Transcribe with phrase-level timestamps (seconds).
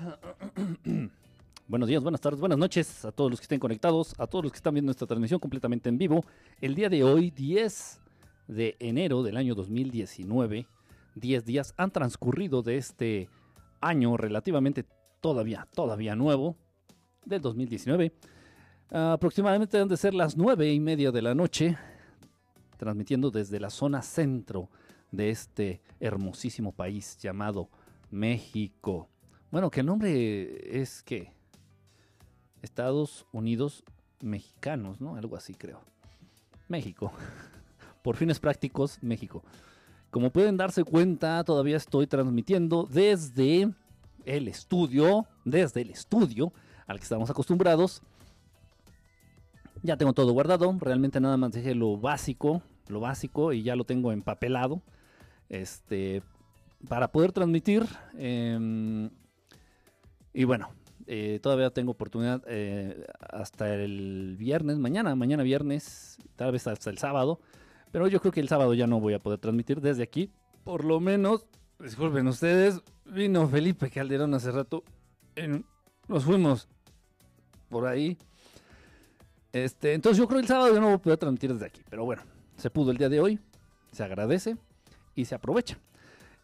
[1.68, 4.52] Buenos días, buenas tardes, buenas noches a todos los que estén conectados, a todos los
[4.52, 6.24] que están viendo esta transmisión completamente en vivo.
[6.60, 8.00] El día de hoy, 10
[8.48, 10.66] de enero del año 2019,
[11.14, 13.28] 10 días han transcurrido de este
[13.80, 14.84] año relativamente
[15.20, 16.56] todavía, todavía nuevo,
[17.24, 18.12] del 2019.
[18.90, 21.76] aproximadamente deben de ser las 9 y media de la noche,
[22.76, 24.70] transmitiendo desde la zona centro
[25.12, 27.68] de este hermosísimo país llamado
[28.10, 29.08] México.
[29.50, 31.32] Bueno, que el nombre es que
[32.62, 33.82] Estados Unidos
[34.20, 35.16] Mexicanos, ¿no?
[35.16, 35.80] Algo así creo.
[36.68, 37.12] México.
[38.02, 39.42] Por fines prácticos, México.
[40.10, 43.70] Como pueden darse cuenta, todavía estoy transmitiendo desde
[44.24, 46.52] el estudio, desde el estudio
[46.86, 48.02] al que estamos acostumbrados.
[49.82, 53.84] Ya tengo todo guardado, realmente nada más dejé lo básico, lo básico y ya lo
[53.84, 54.82] tengo empapelado.
[55.48, 56.22] Este,
[56.88, 57.86] para poder transmitir.
[58.16, 59.10] Em,
[60.32, 60.70] y bueno,
[61.06, 66.98] eh, todavía tengo oportunidad eh, hasta el viernes, mañana, mañana viernes, tal vez hasta el
[66.98, 67.40] sábado.
[67.90, 70.30] Pero yo creo que el sábado ya no voy a poder transmitir desde aquí.
[70.62, 71.46] Por lo menos,
[71.80, 74.84] disculpen ustedes, vino Felipe Calderón hace rato.
[76.06, 76.68] nos fuimos
[77.68, 78.16] por ahí.
[79.52, 81.82] Este, entonces yo creo que el sábado ya no voy a poder transmitir desde aquí.
[81.90, 82.22] Pero bueno,
[82.56, 83.40] se pudo el día de hoy.
[83.90, 84.56] Se agradece
[85.16, 85.78] y se aprovecha.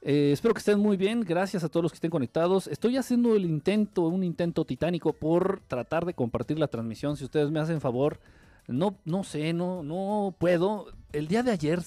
[0.02, 1.22] Eh, espero que estén muy bien.
[1.22, 2.66] Gracias a todos los que estén conectados.
[2.68, 7.16] Estoy haciendo el intento, un intento titánico por tratar de compartir la transmisión.
[7.16, 8.20] Si ustedes me hacen favor,
[8.68, 10.86] no, no sé, no, no puedo.
[11.12, 11.80] El día de ayer,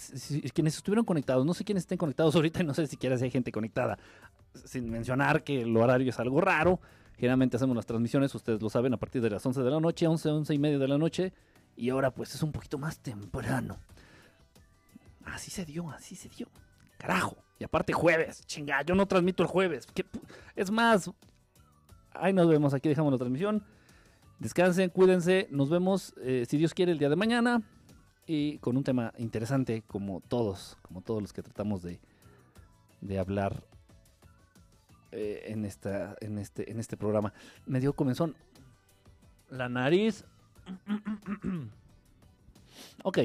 [0.54, 3.52] quienes estuvieron conectados, no sé quiénes estén conectados ahorita, no sé siquiera si hay gente
[3.52, 3.98] conectada.
[4.66, 6.80] Sin mencionar que el horario es algo raro.
[7.18, 10.08] Generalmente hacemos las transmisiones, ustedes lo saben, a partir de las 11 de la noche,
[10.08, 11.34] 11, 11 y media de la noche.
[11.76, 13.78] Y ahora pues es un poquito más temprano.
[15.26, 16.48] Así se dio, así se dio.
[16.98, 17.38] Carajo.
[17.60, 19.86] Y aparte jueves, chinga, yo no transmito el jueves.
[20.56, 21.12] Es más,
[22.14, 23.66] ahí nos vemos, aquí dejamos la transmisión.
[24.40, 27.62] Descansen, cuídense, nos vemos, eh, si Dios quiere, el día de mañana.
[28.26, 32.00] Y con un tema interesante, como todos, como todos los que tratamos de,
[33.02, 33.62] de hablar
[35.12, 37.34] eh, en, esta, en, este, en este programa.
[37.66, 38.36] Me dio comenzón.
[39.50, 40.24] La nariz.
[43.04, 43.18] ok.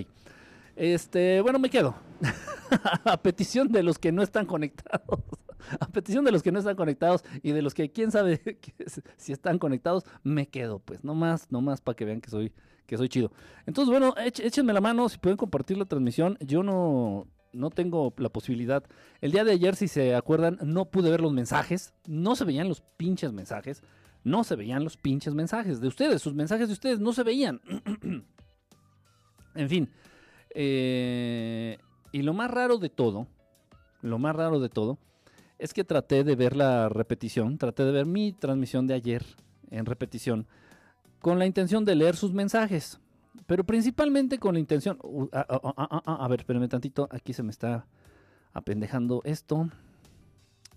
[0.76, 1.94] Este, bueno, me quedo.
[3.04, 5.20] a petición de los que no están conectados.
[5.80, 8.40] a petición de los que no están conectados y de los que quién sabe
[9.16, 12.52] si están conectados, me quedo, pues, no más, no más para que vean que soy,
[12.86, 13.32] que soy chido.
[13.66, 16.36] Entonces, bueno, échenme la mano si pueden compartir la transmisión.
[16.40, 18.84] Yo no, no tengo la posibilidad.
[19.20, 21.94] El día de ayer, si se acuerdan, no pude ver los mensajes.
[22.06, 23.82] No se veían los pinches mensajes.
[24.22, 26.22] No se veían los pinches mensajes de ustedes.
[26.22, 27.60] Sus mensajes de ustedes no se veían.
[29.54, 29.90] en fin.
[30.54, 31.78] Eh,
[32.12, 33.26] y lo más raro de todo,
[34.02, 34.98] lo más raro de todo,
[35.58, 39.24] es que traté de ver la repetición, traté de ver mi transmisión de ayer
[39.70, 40.46] en repetición,
[41.20, 43.00] con la intención de leer sus mensajes,
[43.46, 44.98] pero principalmente con la intención...
[45.32, 47.86] Ah, ah, ah, a ver, espérenme tantito, aquí se me está
[48.52, 49.68] apendejando esto.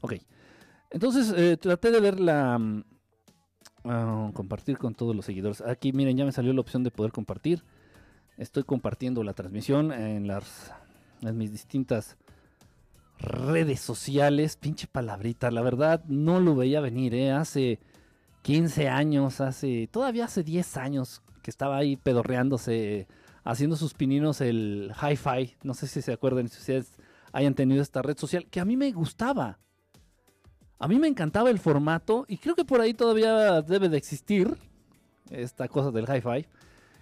[0.02, 0.14] Ok,
[0.90, 2.58] entonces eh, traté de ver la...
[2.58, 2.84] Mm,
[4.34, 5.62] compartir con todos los seguidores.
[5.62, 7.64] Aquí miren, ya me salió la opción de poder compartir.
[8.38, 10.72] Estoy compartiendo la transmisión en las
[11.22, 12.18] mis distintas
[13.18, 14.58] redes sociales.
[14.58, 17.32] Pinche palabrita, la verdad no lo veía venir, ¿eh?
[17.32, 17.80] Hace
[18.44, 23.08] 15 años, hace todavía hace 10 años que estaba ahí pedorreándose,
[23.44, 25.56] haciendo sus pininos el hi-fi.
[25.64, 26.92] No sé si se acuerdan, si ustedes
[27.32, 29.58] hayan tenido esta red social, que a mí me gustaba.
[30.78, 34.56] A mí me encantaba el formato y creo que por ahí todavía debe de existir
[35.32, 36.46] esta cosa del hi-fi.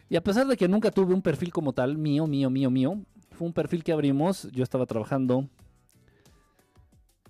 [0.10, 3.00] Y a pesar de que nunca tuve un perfil como tal, mío, mío, mío, mío,
[3.32, 4.52] fue un perfil que abrimos.
[4.52, 5.50] Yo estaba trabajando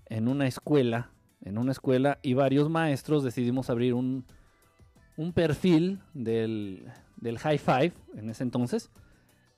[0.07, 4.25] en una escuela, en una escuela, y varios maestros decidimos abrir un,
[5.17, 6.85] un perfil del,
[7.17, 8.91] del High Five en ese entonces,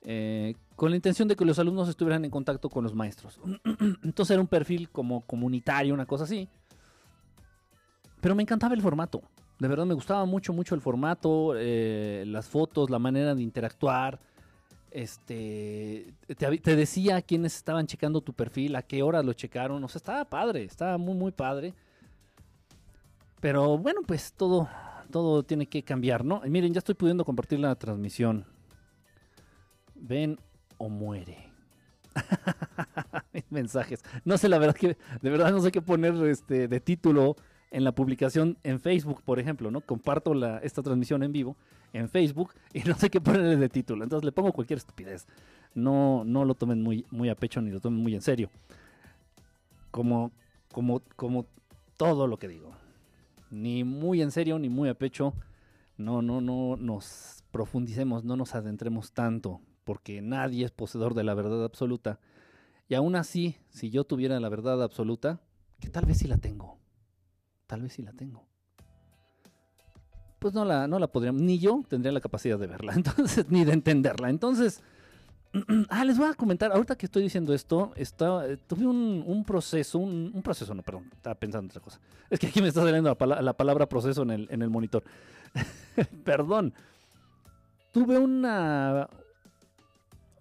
[0.04, 3.40] eh, con la intención de que los alumnos estuvieran en contacto con los maestros.
[4.04, 6.48] entonces era un perfil como comunitario, una cosa así.
[8.22, 9.22] Pero me encantaba el formato.
[9.60, 14.20] De verdad me gustaba mucho, mucho el formato, eh, las fotos, la manera de interactuar.
[14.92, 19.84] Este, te, decía quiénes estaban checando tu perfil, a qué hora lo checaron.
[19.84, 21.74] O sea, estaba padre, estaba muy, muy padre.
[23.40, 24.70] Pero bueno, pues todo,
[25.12, 26.42] todo tiene que cambiar, ¿no?
[26.48, 28.46] Miren, ya estoy pudiendo compartir la transmisión.
[29.96, 30.40] Ven
[30.78, 31.52] o muere.
[33.50, 34.04] Mensajes.
[34.24, 37.36] No sé, la verdad que, de verdad no sé qué poner este, de título
[37.72, 39.82] en la publicación en Facebook, por ejemplo, ¿no?
[39.82, 41.56] Comparto la, esta transmisión en vivo
[41.94, 44.04] en Facebook y no sé qué ponerle de título.
[44.04, 45.28] Entonces le pongo cualquier estupidez.
[45.74, 48.50] No, no lo tomen muy, muy a pecho ni lo tomen muy en serio.
[49.92, 50.32] Como,
[50.72, 51.46] como, como
[51.98, 52.74] todo lo que digo.
[53.50, 55.34] ni muy en serio ni muy a pecho,
[55.98, 61.34] no, no, no nos profundicemos, no nos adentremos tanto, porque nadie es poseedor de la
[61.34, 62.20] verdad absoluta.
[62.90, 65.40] Y aún así, si yo tuviera la verdad absoluta,
[65.80, 66.78] que tal vez sí la tengo,
[67.68, 68.46] tal vez sí la tengo,
[70.40, 73.66] pues no la, no la podría, ni yo tendría la capacidad de verla, entonces, ni
[73.66, 74.30] de entenderla.
[74.30, 74.82] Entonces,
[75.90, 80.00] ah, les voy a comentar, ahorita que estoy diciendo esto, está, eh, tuve un, proceso,
[80.00, 82.00] un, proceso, no, perdón, estaba pensando en otra cosa.
[82.30, 85.04] Es que aquí me está saliendo la, la palabra proceso en el, en el monitor.
[86.24, 86.74] perdón.
[87.92, 89.10] Tuve una,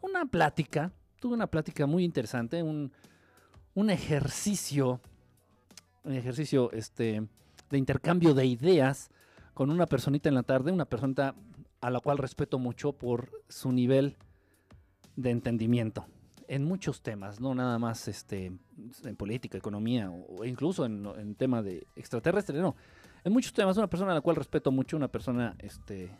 [0.02, 2.92] una plática, tuve una plática muy interesante, un,
[3.74, 5.00] un ejercicio, un
[6.14, 7.26] ejercicio este,
[7.70, 9.10] de intercambio de ideas
[9.54, 11.34] con una personita en la tarde, una persona
[11.80, 14.16] a la cual respeto mucho por su nivel
[15.16, 16.06] de entendimiento
[16.48, 18.52] en muchos temas, no nada más este,
[19.04, 22.76] en política, economía o incluso en, en tema de extraterrestre, no.
[23.24, 26.10] En muchos temas, una persona a la cual respeto mucho, una persona este,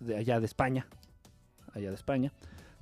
[0.00, 0.86] de allá de España,
[1.72, 2.32] allá de España.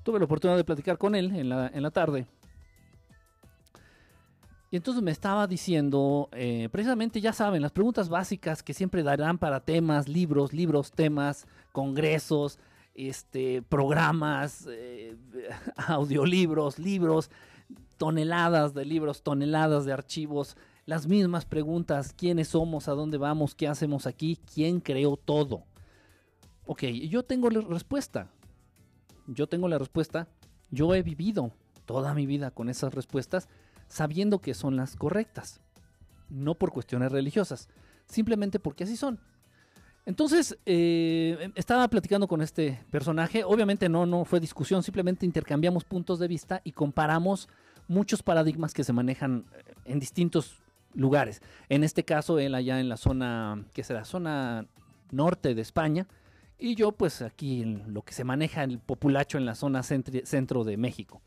[0.04, 2.26] Tuve la oportunidad de platicar con él en la, en la tarde
[4.74, 9.38] y entonces me estaba diciendo, eh, precisamente ya saben, las preguntas básicas que siempre darán
[9.38, 12.58] para temas, libros, libros, temas, congresos,
[12.92, 15.16] este, programas, eh,
[15.76, 17.30] audiolibros, libros,
[17.98, 20.56] toneladas de libros, toneladas de archivos,
[20.86, 25.62] las mismas preguntas, quiénes somos, a dónde vamos, qué hacemos aquí, quién creó todo.
[26.66, 28.26] Ok, yo tengo la respuesta.
[29.28, 30.26] Yo tengo la respuesta.
[30.72, 31.52] Yo he vivido
[31.86, 33.48] toda mi vida con esas respuestas
[33.94, 35.60] sabiendo que son las correctas.
[36.28, 37.68] No por cuestiones religiosas,
[38.06, 39.20] simplemente porque así son.
[40.04, 46.18] Entonces, eh, estaba platicando con este personaje, obviamente no, no fue discusión, simplemente intercambiamos puntos
[46.18, 47.48] de vista y comparamos
[47.86, 50.58] muchos paradigmas que se manejan eh, en distintos
[50.92, 51.40] lugares.
[51.68, 54.04] En este caso, él allá en la zona, ¿qué será?
[54.04, 54.66] Zona
[55.12, 56.08] norte de España,
[56.58, 60.64] y yo pues aquí en lo que se maneja el populacho en la zona centro
[60.64, 61.22] de México.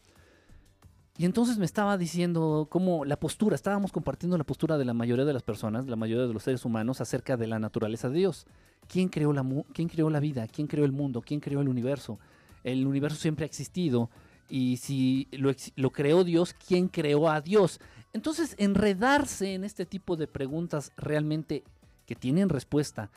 [1.18, 5.26] Y entonces me estaba diciendo cómo la postura, estábamos compartiendo la postura de la mayoría
[5.26, 8.46] de las personas, la mayoría de los seres humanos acerca de la naturaleza de Dios.
[8.88, 9.44] ¿Quién creó la,
[9.74, 10.48] quién creó la vida?
[10.48, 11.22] ¿Quién creó el mundo?
[11.22, 12.20] ¿Quién creó el universo?
[12.64, 14.12] El universo siempre ha existido
[14.48, 17.80] y si lo, lo creó Dios, ¿quién creó a Dios?
[18.14, 21.64] Entonces, enredarse en este tipo de preguntas realmente
[22.06, 23.10] que tienen respuesta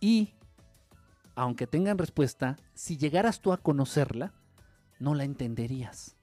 [0.00, 0.34] y,
[1.34, 4.32] aunque tengan respuesta, si llegaras tú a conocerla,
[4.98, 6.15] no la entenderías.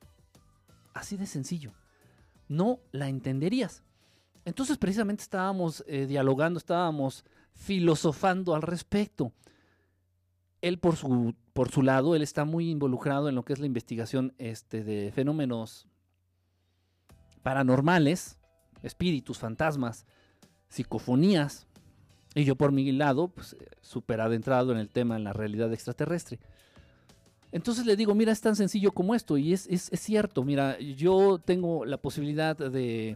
[0.94, 1.74] Así de sencillo.
[2.48, 3.84] No la entenderías.
[4.46, 7.24] Entonces precisamente estábamos eh, dialogando, estábamos
[7.54, 9.32] filosofando al respecto.
[10.62, 13.66] Él por su, por su lado, él está muy involucrado en lo que es la
[13.66, 15.88] investigación este, de fenómenos
[17.42, 18.38] paranormales,
[18.82, 20.06] espíritus, fantasmas,
[20.70, 21.68] psicofonías.
[22.36, 26.40] Y yo por mi lado, pues súper adentrado en el tema, en la realidad extraterrestre.
[27.54, 29.38] Entonces le digo, mira, es tan sencillo como esto.
[29.38, 33.16] Y es, cierto, mira, yo tengo la posibilidad de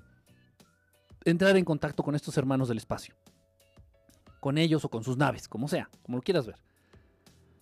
[1.25, 3.15] entrar en contacto con estos hermanos del espacio.
[4.39, 6.55] Con ellos o con sus naves, como sea, como lo quieras ver.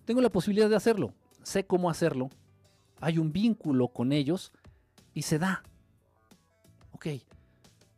[0.04, 1.14] Tengo la posibilidad de hacerlo.
[1.44, 2.30] Sé cómo hacerlo.
[3.00, 4.52] Hay un vínculo con ellos
[5.14, 5.64] y se da.
[6.92, 7.08] Ok,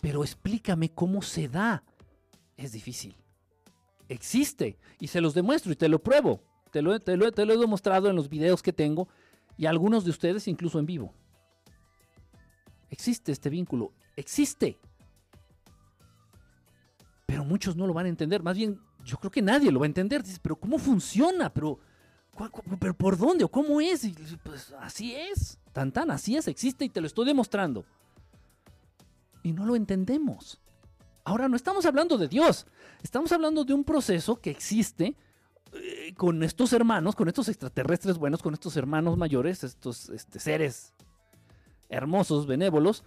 [0.01, 1.83] pero explícame cómo se da.
[2.55, 3.15] Es difícil.
[4.07, 6.43] Existe y se los demuestro y te lo pruebo.
[6.99, 9.07] Te lo, he demostrado en los videos que tengo
[9.57, 11.13] y algunos de ustedes incluso en vivo.
[12.89, 14.77] Existe este vínculo, existe.
[17.25, 18.41] Pero muchos no lo van a entender.
[18.41, 20.23] Más bien, yo creo que nadie lo va a entender.
[20.23, 21.53] Dice, pero ¿cómo funciona?
[21.53, 21.79] Pero,
[22.79, 23.43] ¿pero por dónde?
[23.43, 24.03] ¿O cómo es?
[24.05, 25.59] Y, pues así es.
[25.73, 27.85] Tan tan, así es, existe y te lo estoy demostrando.
[29.43, 30.59] Y no lo entendemos.
[31.23, 32.65] Ahora no estamos hablando de Dios.
[33.03, 35.15] Estamos hablando de un proceso que existe
[35.73, 40.93] eh, con estos hermanos, con estos extraterrestres buenos, con estos hermanos mayores, estos este, seres
[41.89, 43.03] hermosos, benévolos,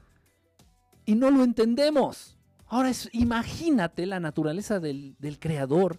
[1.06, 2.36] y no lo entendemos.
[2.66, 5.98] Ahora es, imagínate la naturaleza del, creador,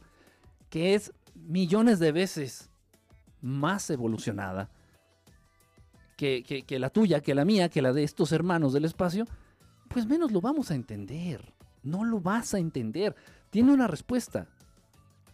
[0.70, 2.70] que es millones de veces
[3.42, 4.70] más evolucionada
[6.16, 9.28] que, que, la tuya, que la mía, que la de estos hermanos del espacio,
[9.88, 11.54] pues menos lo vamos a entender.
[11.84, 13.16] No lo vas a entender.
[13.50, 14.48] Tiene una respuesta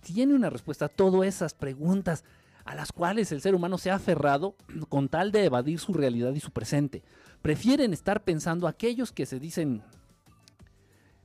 [0.01, 2.24] tiene una respuesta a todas esas preguntas
[2.66, 4.56] a las cuales el ser humano se ha aferrado
[4.89, 7.04] con tal de evadir su realidad y su presente.
[7.42, 9.84] Prefieren estar pensando aquellos que se dicen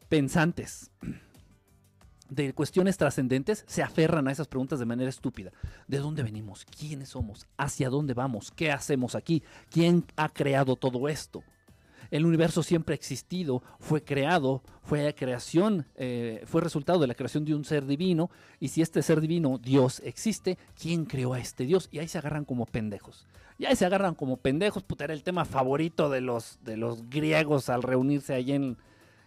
[0.09, 0.91] pensantes
[2.33, 5.53] de cuestiones trascendentes, se aferran a esas preguntas de manera estúpida.
[5.87, 6.65] ¿De dónde venimos?
[6.65, 7.47] ¿Quiénes somos?
[7.59, 8.51] ¿Hacia dónde vamos?
[8.51, 9.43] ¿Qué hacemos aquí?
[9.69, 11.43] ¿Quién ha creado todo esto?
[12.13, 17.47] El universo siempre ha existido, fue creado, fue creación, eh, fue resultado de la creación
[17.47, 21.65] de un ser divino, y si este ser divino, Dios, existe, ¿quién creó a este
[21.65, 21.89] Dios?
[21.91, 23.27] Y ahí se agarran como pendejos.
[23.57, 27.09] Y ahí se agarran como pendejos, puta, era el tema favorito de los, de los
[27.09, 28.77] griegos al reunirse ahí en,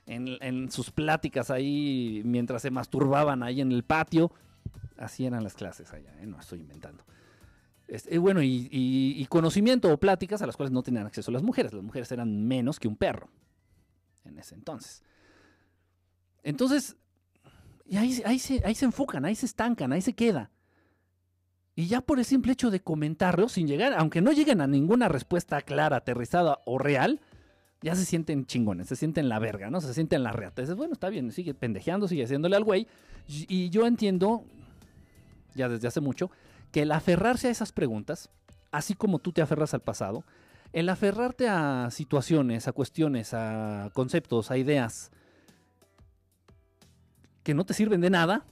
[0.05, 4.31] en, sus pláticas ahí mientras se masturbaban ahí en el patio.
[4.95, 6.27] Así eran las clases allá, ¿eh?
[6.27, 7.03] no estoy inventando.
[7.87, 11.73] Este, bueno, y, conocimiento o pláticas a las cuales no tenían acceso las mujeres.
[11.73, 13.29] Las mujeres eran menos que un perro
[14.23, 15.03] en ese entonces.
[16.43, 16.95] Entonces,
[17.85, 20.51] y ahí, ahí, se, ahí se enfocan, ahí se estancan, ahí se queda.
[21.75, 25.09] Y ya por el simple hecho de comentarlo, sin llegar, aunque no lleguen a ninguna
[25.09, 27.19] respuesta clara, aterrizada o real,
[27.81, 29.81] ya se sienten chingones, se sienten la verga, ¿no?
[29.81, 30.61] Se sienten la reata.
[30.61, 32.87] Dices, bueno, está bien, sigue pendejeando, sigue haciéndole al güey.
[33.27, 34.45] Y yo entiendo,
[35.53, 36.31] ya desde hace mucho,
[36.75, 38.29] que el aferrarse a esas preguntas,
[38.69, 40.25] así como tú te aferras al pasado,
[40.73, 45.09] el aferrarte a situaciones, a cuestiones, a conceptos, a ideas
[47.43, 48.43] que no te sirven de nada,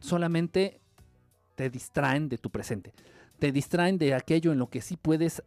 [0.00, 0.80] solamente
[1.56, 2.94] te distraen de tu presente.
[3.40, 5.42] Te distraen de aquello en lo que sí puedes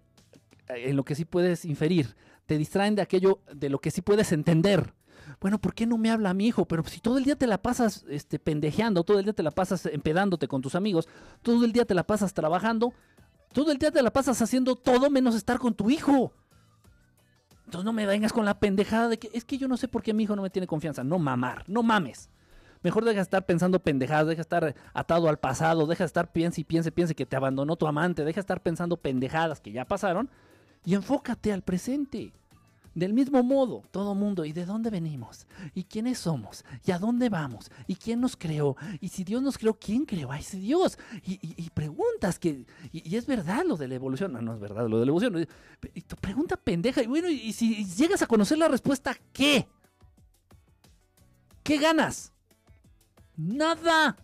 [0.68, 4.34] en lo que sí puedes inferir, te distraen de aquello de lo que sí puedes
[4.34, 4.94] entender
[5.40, 6.66] bueno, ¿por qué no me habla mi hijo?
[6.66, 9.52] Pero si todo el día te la pasas este, pendejeando, todo el día te la
[9.52, 11.08] pasas empedándote con tus amigos,
[11.42, 12.94] todo el día te la pasas trabajando,
[13.54, 16.34] todo el día te la pasas haciendo todo menos estar con tu hijo.
[17.66, 20.04] Entonces no me vengas con la pendejada de que es que yo no sé por
[20.04, 21.04] qué mi hijo no me tiene confianza.
[21.04, 22.30] No mamar, no mames.
[22.84, 26.32] Mejor deja de estar pensando pendejadas, deja de estar atado al pasado, deja de estar
[26.32, 29.72] piense y piense, piense que te abandonó tu amante, deja de estar pensando pendejadas que
[29.72, 30.30] ya pasaron
[30.84, 32.34] y enfócate al presente.
[32.94, 35.48] Del mismo modo, todo mundo, ¿y de dónde venimos?
[35.74, 36.66] ¿Y quiénes somos?
[36.86, 37.72] ¿Y a dónde vamos?
[37.88, 38.76] ¿Y quién nos creó?
[39.00, 41.00] Y si Dios nos creó, ¿quién creó a ese Dios?
[41.24, 45.00] Y, preguntas que, y, es verdad lo de la evolución, no, no es verdad lo
[45.00, 45.48] de la evolución.
[46.20, 49.68] Pregunta pendeja, y bueno, y si llegas a conocer la respuesta, ¿qué?
[51.64, 52.34] ¿Qué ganas?
[53.38, 54.18] Nada.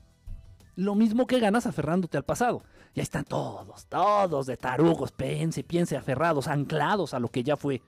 [0.76, 2.64] Lo mismo que ganas aferrándote al pasado.
[2.94, 7.82] Ya están todos, todos de tarugos, piense, piense, aferrados, anclados a lo que ya fue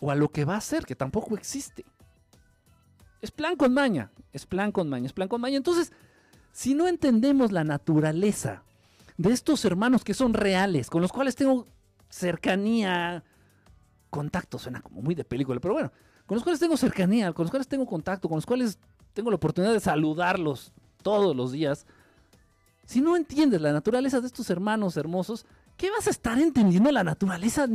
[0.00, 1.84] o a lo que va a ser, que tampoco existe.
[3.20, 5.56] Es plan con maña, es plan con maña, es plan con maña.
[5.56, 5.92] Entonces,
[6.52, 8.64] si no entendemos la naturaleza
[9.18, 11.66] de estos hermanos que son reales, con los cuales tengo
[12.08, 13.22] cercanía,
[14.08, 15.92] contacto, suena como muy de película, pero bueno,
[16.26, 18.78] con los cuales tengo cercanía, con los cuales tengo contacto, con los cuales
[19.12, 21.86] tengo la oportunidad de saludarlos todos los días,
[22.84, 25.46] si no entiendes la naturaleza de estos hermanos hermosos,
[25.80, 27.66] ¿Qué vas a estar entendiendo la naturaleza,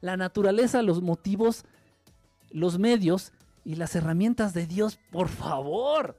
[0.00, 1.64] la naturaleza, los motivos,
[2.50, 3.30] los medios
[3.64, 4.98] y las herramientas de Dios?
[5.12, 6.18] Por favor.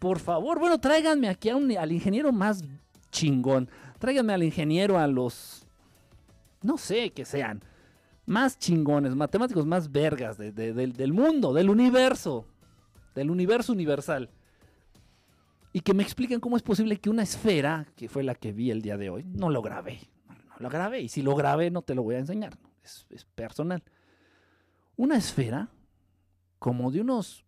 [0.00, 0.58] Por favor.
[0.58, 2.64] Bueno, tráiganme aquí al ingeniero más
[3.12, 3.70] chingón.
[4.00, 5.64] Tráiganme al ingeniero a los...
[6.60, 7.62] No sé que sean.
[8.26, 12.48] Más chingones, matemáticos más vergas del mundo, del universo.
[13.14, 14.28] Del universo universal
[15.72, 18.70] y que me expliquen cómo es posible que una esfera, que fue la que vi
[18.70, 20.00] el día de hoy, no lo grabé,
[20.62, 21.00] lo grabé.
[21.00, 22.56] Y si lo grabé, no te lo voy a enseñar.
[22.82, 23.82] Es, personal.
[24.96, 25.68] Una esfera
[26.58, 27.44] como de unos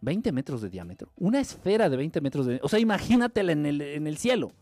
[0.00, 1.12] 20 metros de diámetro.
[1.16, 4.52] Una esfera de 20 metros de O sea, imagínatela en el, en el cielo.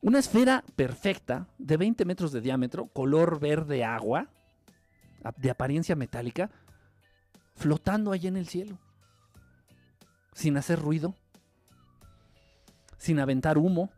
[0.00, 4.28] Una esfera perfecta de 20 metros de diámetro, color verde agua,
[5.36, 6.50] de apariencia metálica,
[7.54, 8.78] flotando allí en el cielo.
[10.34, 11.14] Sin hacer ruido,
[12.98, 13.90] sin aventar humo,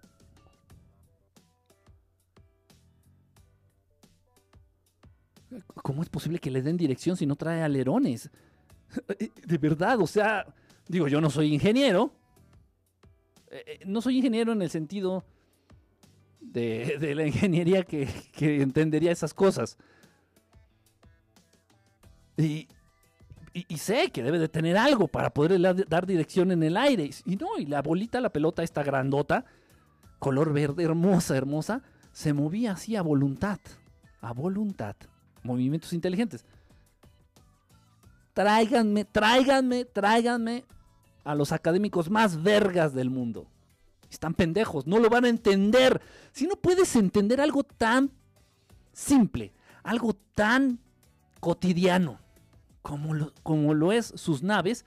[5.82, 8.30] ¿Cómo es posible que le den dirección si no trae alerones?
[9.18, 10.46] Eh, de verdad, o sea,
[10.86, 12.12] digo, yo no soy ingeniero.
[13.50, 15.24] Eh, eh, no soy ingeniero en el sentido
[16.40, 18.08] de, la ingeniería que,
[18.38, 19.76] entendería esas cosas.
[22.36, 22.68] Y,
[23.76, 27.10] sé que debe de tener algo para poder dar dirección en el aire.
[27.24, 29.44] Y no, y la bolita, la pelota, esta grandota,
[30.20, 31.82] color verde, hermosa, hermosa,
[32.12, 33.58] se movía así a voluntad.
[34.20, 34.96] A voluntad
[35.46, 36.44] movimientos inteligentes.
[38.34, 40.64] Tráiganme, tráiganme, tráiganme
[41.24, 43.48] a los académicos más vergas del mundo.
[44.10, 46.00] Están pendejos, no lo van a entender.
[46.32, 48.10] Si no puedes entender algo tan
[48.92, 50.80] simple, algo tan
[51.40, 52.18] cotidiano
[52.82, 54.84] como lo, como lo es sus naves,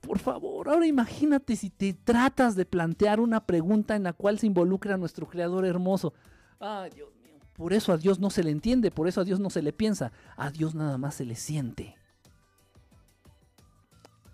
[0.00, 4.46] por favor, ahora imagínate si te tratas de plantear una pregunta en la cual se
[4.46, 6.12] involucra nuestro creador hermoso.
[6.60, 7.17] Ay, Dios
[7.58, 9.72] por eso a Dios no se le entiende, por eso a Dios no se le
[9.72, 11.96] piensa, a Dios nada más se le siente.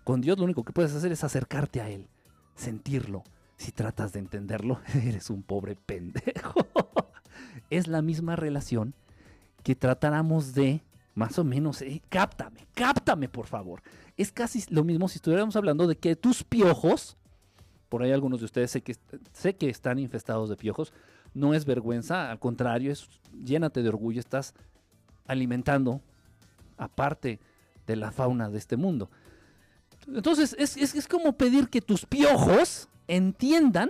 [0.03, 2.07] Con Dios lo único que puedes hacer es acercarte a Él,
[2.53, 3.23] sentirlo.
[3.57, 6.67] Si tratas de entenderlo, eres un pobre pendejo.
[7.71, 8.93] es la misma relación
[9.63, 10.83] que tratáramos de,
[11.15, 13.81] más o menos, eh, cáptame, cáptame por favor.
[14.17, 17.17] Es casi lo mismo si estuviéramos hablando de que tus piojos,
[17.89, 18.95] por ahí algunos de ustedes sé que,
[19.33, 20.93] sé que están infestados de piojos,
[21.35, 23.07] no es vergüenza, al contrario, es
[23.43, 24.55] llénate de orgullo, estás
[25.27, 26.01] alimentando
[26.77, 27.39] aparte
[27.85, 29.11] de la fauna de este mundo.
[30.07, 33.89] Entonces, es, es, como pedir que tus piojos entiendan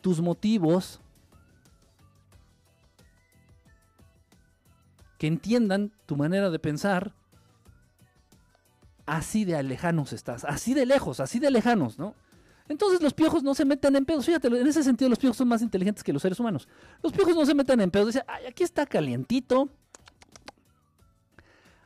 [0.00, 1.00] tus motivos,
[5.18, 7.14] que entiendan tu manera de pensar,
[9.06, 12.14] así de lejanos estás, así de lejos, así de lejanos, ¿no?
[12.68, 14.26] Entonces los piojos no se meten en pedos.
[14.26, 16.68] Fíjate, en ese sentido los piojos son más inteligentes que los seres humanos.
[17.02, 18.08] Los piojos no se meten en pedos.
[18.08, 19.68] Dicen, aquí está calientito.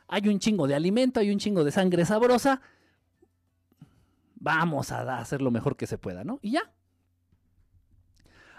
[0.07, 2.61] Hay un chingo de alimento, hay un chingo de sangre sabrosa
[4.39, 6.39] vamos a hacer lo mejor que se pueda, ¿no?
[6.41, 6.71] Y ya.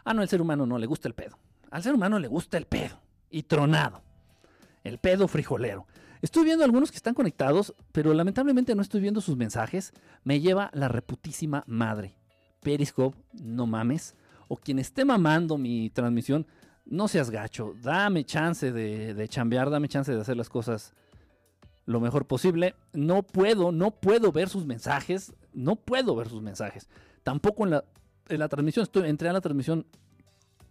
[0.04, 1.38] Ah, no, el ser humano no le gusta el pedo.
[1.70, 3.00] Al ser humano le gusta el pedo.
[3.30, 4.02] Y tronado.
[4.84, 5.86] El pedo frijolero.
[6.20, 9.92] Estoy viendo algunos que están conectados, pero lamentablemente no estoy viendo sus mensajes.
[10.24, 12.16] Me lleva la reputísima madre.
[12.60, 14.14] Periscope, no mames.
[14.48, 16.46] O quien esté mamando mi transmisión,
[16.86, 17.74] no seas gacho.
[17.82, 20.94] Dame chance de, de chambear, dame chance de hacer las cosas
[21.84, 22.74] lo mejor posible.
[22.92, 26.88] No puedo, no puedo ver sus mensajes no puedo ver sus mensajes.
[27.22, 27.84] Tampoco en la,
[28.28, 29.86] en la transmisión, estoy, entré a la transmisión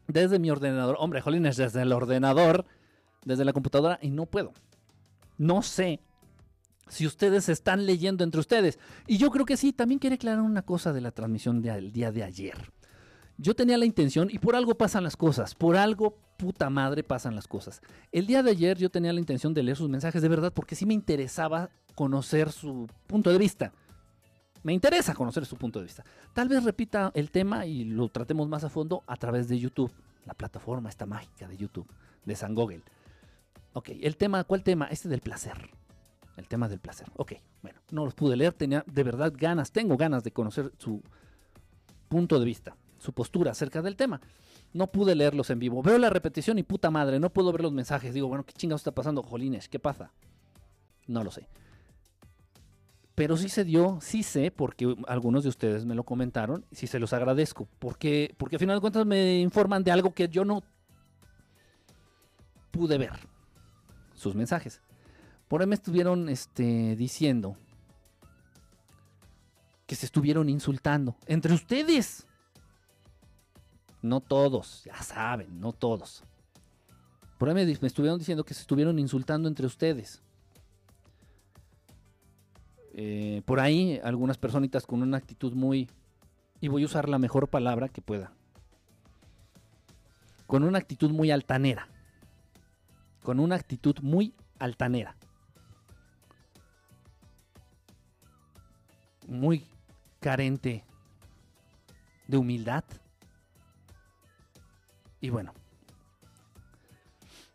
[0.07, 0.95] desde mi ordenador.
[0.99, 2.65] Hombre, jolines, desde el ordenador,
[3.25, 4.53] desde la computadora, y no puedo.
[5.37, 6.01] No sé
[6.89, 8.79] si ustedes están leyendo entre ustedes.
[9.05, 12.11] Y yo creo que sí, también quiere aclarar una cosa de la transmisión del día
[12.11, 12.71] de ayer.
[13.37, 17.35] Yo tenía la intención, y por algo pasan las cosas, por algo puta madre pasan
[17.35, 17.81] las cosas.
[18.11, 20.75] El día de ayer yo tenía la intención de leer sus mensajes de verdad, porque
[20.75, 23.73] sí me interesaba conocer su punto de vista.
[24.63, 26.03] Me interesa conocer su punto de vista.
[26.33, 29.93] Tal vez repita el tema y lo tratemos más a fondo a través de YouTube,
[30.25, 31.87] la plataforma esta mágica de YouTube,
[32.25, 32.81] de San Google.
[33.77, 34.87] Ok, el tema, ¿cuál tema?
[34.87, 35.69] Este del placer.
[36.35, 37.11] El tema del placer.
[37.15, 41.03] Ok, bueno, no los pude leer, tenía de verdad ganas, tengo ganas de conocer su
[42.07, 44.19] punto de vista, su postura acerca del tema.
[44.73, 45.83] No pude leerlos en vivo.
[45.83, 48.15] Veo la repetición y puta madre, no puedo ver los mensajes.
[48.15, 49.69] Digo, bueno, ¿qué chingados está pasando, Jolines?
[49.69, 50.11] ¿Qué pasa?
[51.05, 51.47] No lo sé.
[53.13, 56.87] Pero sí se dio, sí sé, porque algunos de ustedes me lo comentaron, y sí
[56.87, 60.45] se los agradezco, porque, porque al final de cuentas me informan de algo que yo
[60.45, 60.63] no
[62.71, 63.11] pude ver,
[64.17, 64.81] sus mensajes.
[65.47, 67.55] Por ahí me estuvieron este, diciendo
[69.85, 72.27] que se estuvieron insultando entre ustedes.
[74.01, 76.23] No todos, ya saben, no todos.
[77.37, 80.21] Por ahí me, estuvieron diciendo que se estuvieron insultando entre ustedes.
[82.93, 85.87] Eh, por ahí algunas personitas con una actitud muy,
[86.59, 88.33] y voy a usar la mejor palabra que pueda,
[90.47, 91.87] con una actitud muy altanera,
[93.27, 95.17] con una actitud muy altanera,
[99.27, 99.65] muy
[100.21, 100.85] carente
[102.25, 102.85] de humildad.
[105.19, 105.53] Y bueno,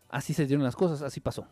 [0.09, 1.47] así se dieron las cosas, así pasó.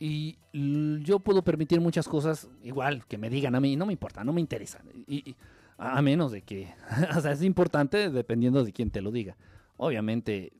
[0.00, 4.24] Y yo puedo permitir muchas cosas, igual que me digan a mí, no me importa,
[4.24, 4.82] no me interesa.
[5.06, 5.36] Y,
[5.78, 6.74] a menos de que,
[7.16, 9.36] o sea, es importante dependiendo de quién te lo diga.
[9.76, 10.52] Obviamente,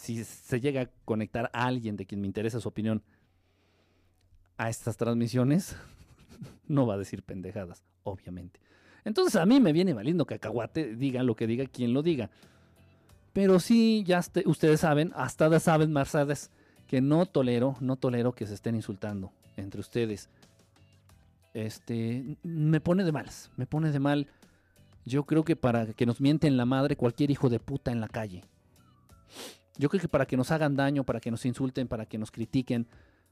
[0.00, 3.02] si se llega a conectar a alguien de quien me interesa su opinión
[4.56, 5.76] a estas transmisiones,
[6.68, 8.60] no va a decir pendejadas, obviamente.
[9.04, 12.30] Entonces a mí me viene valiendo cacahuate, diga lo que diga quien lo diga.
[13.32, 16.50] Pero sí, ya ustedes saben, hasta saben, Mercedes,
[16.86, 20.30] que no tolero, no tolero que se estén insultando entre ustedes.
[21.52, 24.28] Este, me pone de malas, me pone de mal.
[25.04, 28.08] Yo creo que para que nos mienten la madre cualquier hijo de puta en la
[28.08, 28.44] calle.
[29.80, 32.30] Yo creo que para que nos hagan daño, para que nos insulten, para que nos
[32.30, 32.86] critiquen,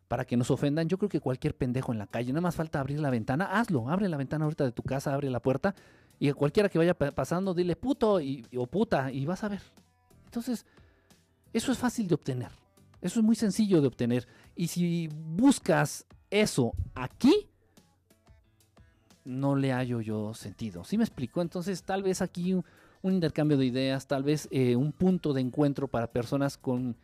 [0.09, 2.81] para que nos ofendan, yo creo que cualquier pendejo en la calle, nada más falta
[2.81, 5.75] abrir la ventana, hazlo, abre la ventana ahorita de tu casa, abre la puerta
[6.19, 9.61] y a cualquiera que vaya pasando dile puto y, o puta y vas a ver.
[10.25, 10.65] Entonces,
[11.53, 12.51] eso es fácil de obtener.
[13.03, 14.27] Eso es muy sencillo de obtener.
[14.57, 17.51] Y si buscas eso aquí,
[19.27, 20.83] no le hallo yo sentido.
[20.83, 21.43] ¿Sí me explico?
[21.43, 22.57] Entonces, tal vez aquí
[23.03, 26.97] un, intercambio de ideas, tal vez eh, un punto de encuentro para personas con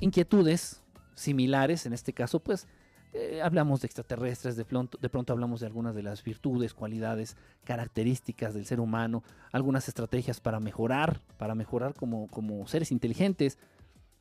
[0.00, 0.82] inquietudes
[1.14, 1.86] similares.
[1.86, 2.66] En este caso, pues
[3.12, 8.54] eh, hablamos de extraterrestres, de pronto, de hablamos de algunas de las virtudes, cualidades, características
[8.54, 13.58] del ser humano, algunas estrategias para mejorar, para mejorar como, como seres inteligentes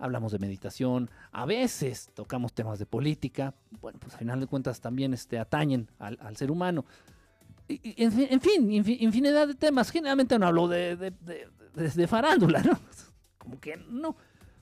[0.02, 4.82] hablamos de meditación, a veces tocamos temas de política, bueno, pues al final de cuentas
[4.82, 6.86] también este, atañen al, ser humano.
[7.84, 9.92] En, fin, infinidad de temas.
[9.92, 12.80] Generalmente no hablo de, de, farándula, ¿no?
[13.38, 14.16] Como que no.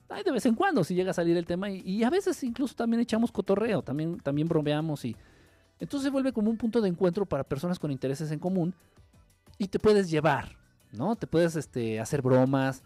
[0.08, 2.74] Hay de vez en cuando si llega a salir el tema y, a veces incluso
[2.74, 5.16] también echamos cotorreo, también, también bromeamos y
[5.78, 8.74] entonces se vuelve como un punto de encuentro para personas con intereses en común
[9.56, 10.56] y te puedes llevar,
[10.92, 11.16] ¿no?
[11.16, 12.82] Te puedes este, hacer bromas,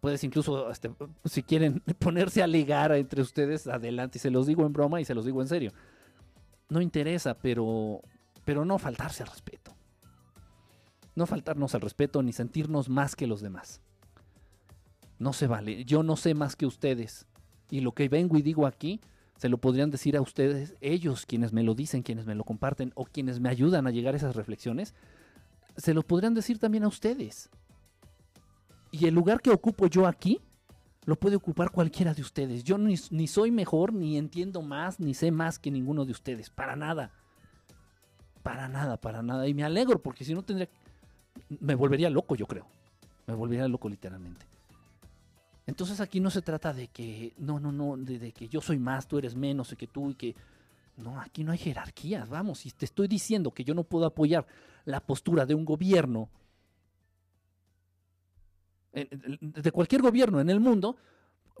[0.00, 0.90] puedes incluso, este,
[1.24, 5.04] si quieren ponerse a ligar entre ustedes, adelante, y se los digo en broma y
[5.04, 5.72] se los digo en serio.
[6.68, 8.02] No interesa, pero,
[8.46, 9.76] pero no faltarse al respeto.
[11.14, 13.82] No faltarnos al respeto ni sentirnos más que los demás.
[15.18, 15.84] No se vale.
[15.84, 17.26] Yo no sé más que ustedes.
[17.70, 19.00] Y lo que vengo y digo aquí,
[19.36, 22.92] se lo podrían decir a ustedes, ellos quienes me lo dicen, quienes me lo comparten
[22.94, 24.94] o quienes me ayudan a llegar a esas reflexiones,
[25.76, 27.50] se lo podrían decir también a ustedes.
[28.92, 30.40] Y el lugar que ocupo yo aquí,
[31.04, 32.62] lo puede ocupar cualquiera de ustedes.
[32.62, 36.48] Yo ni, ni, soy mejor, ni entiendo más, ni sé más que ninguno de ustedes.
[36.48, 37.12] Para nada.
[38.46, 39.48] Para nada, para nada.
[39.48, 40.68] Y me alegro, porque si no tendría...
[41.48, 42.64] Me volvería loco, yo creo.
[43.26, 44.46] Me volvería loco literalmente.
[45.66, 49.08] Entonces aquí no se trata de que, no, no, no, de, que yo soy más,
[49.08, 50.36] tú eres menos, y que tú y que...
[50.96, 54.46] No, aquí no hay jerarquías, vamos, si te estoy diciendo que yo no puedo apoyar
[54.84, 56.28] la postura de un gobierno,
[58.92, 60.96] de cualquier gobierno en el mundo,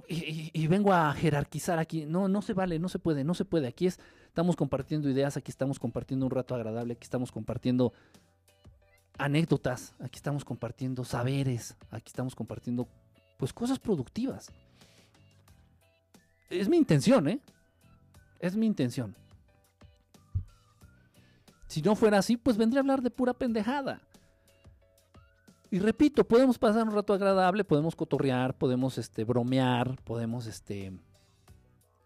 [0.08, 3.66] y, vengo a jerarquizar aquí, no, no se vale, no se puede, no se puede,
[3.66, 3.98] aquí es,
[4.36, 7.94] estamos compartiendo ideas, aquí estamos compartiendo un rato agradable, aquí estamos compartiendo
[9.16, 12.86] anécdotas, aquí estamos compartiendo saberes, aquí estamos compartiendo
[13.38, 14.52] pues cosas productivas.
[16.50, 17.40] Es mi intención, ¿eh?
[18.38, 19.16] Es mi intención.
[21.66, 24.02] Si no fuera así, pues vendría a hablar de pura pendejada.
[25.70, 30.92] Y repito, podemos pasar un rato agradable, podemos cotorrear, podemos este, bromear, podemos este,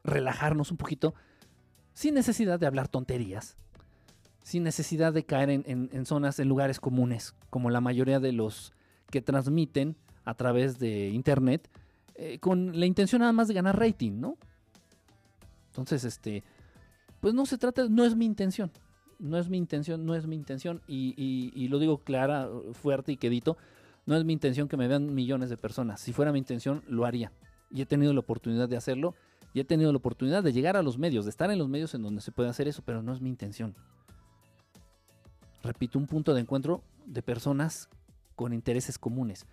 [0.04, 1.12] relajarnos un poquito,
[2.00, 3.56] sin necesidad de hablar tonterías,
[4.42, 8.72] sin necesidad de caer en zonas, en lugares comunes, como la mayoría de los
[9.10, 11.68] que transmiten a través de internet
[12.22, 14.36] eh, con la intención nada más de ganar rating, ¿no?
[15.68, 16.44] Entonces, este,
[17.20, 18.70] pues no se trata, no es mi intención,
[19.18, 23.56] no es mi intención, no es mi intención, y, lo digo clara, fuerte y quedito,
[24.04, 26.00] no es mi intención que me vean millones de personas.
[26.00, 27.32] Si fuera mi intención, lo haría.
[27.70, 29.14] Y he tenido la oportunidad de hacerlo,
[29.52, 31.94] y he tenido la oportunidad de llegar a los medios, de estar en los medios
[31.94, 33.74] en donde se puede hacer eso, pero no es mi intención.
[35.62, 37.88] Repito, un punto de encuentro de personas
[38.34, 39.46] con intereses comunes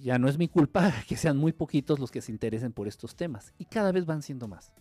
[0.00, 3.14] ya no es mi culpa que sean muy poquitos los que se interesen por estos
[3.14, 3.52] temas.
[3.58, 4.72] Y cada vez van siendo más.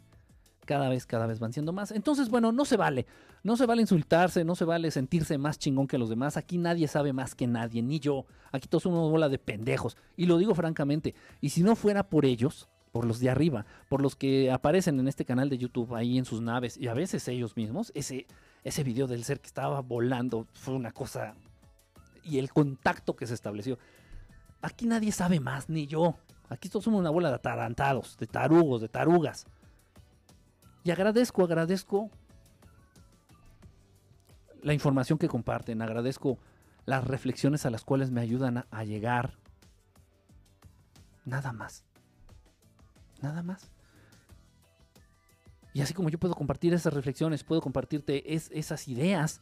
[0.65, 1.91] Cada vez, cada vez van siendo más.
[1.91, 3.05] Entonces, bueno, no se vale.
[3.43, 6.37] No se vale insultarse, no se vale sentirse más chingón que los demás.
[6.37, 8.25] Aquí nadie sabe más que nadie, ni yo.
[8.51, 9.97] Aquí todos somos bola de pendejos.
[10.15, 11.15] Y lo digo francamente.
[11.41, 15.07] Y si no fuera por ellos, por los de arriba, por los que aparecen en
[15.07, 18.27] este canal de YouTube ahí en sus naves, y a veces ellos mismos, ese,
[18.63, 21.35] ese video del ser que estaba volando fue una cosa.
[22.23, 23.79] Y el contacto que se estableció
[24.61, 26.15] Aquí nadie sabe más, ni yo.
[26.49, 29.47] Aquí todos somos una bola de atarantados, de tarugos, de tarugas.
[30.83, 32.09] Y agradezco, agradezco
[34.61, 36.37] la información que comparten, agradezco
[36.85, 39.37] las reflexiones a las cuales me ayudan a, llegar.
[41.25, 41.83] Nada más.
[43.21, 43.69] Nada más.
[45.73, 49.41] Y así como yo puedo compartir esas reflexiones, puedo compartirte esas ideas,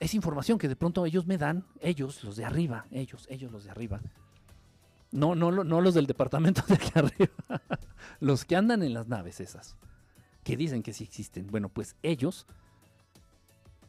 [0.00, 3.64] es información que de pronto ellos me dan, ellos, los de arriba, ellos, ellos los
[3.64, 4.00] de arriba.
[5.12, 7.62] No, no, no los del departamento de aquí arriba,
[8.20, 9.76] los que andan en las naves esas,
[10.42, 11.46] que dicen que sí existen.
[11.46, 12.46] Bueno, pues ellos,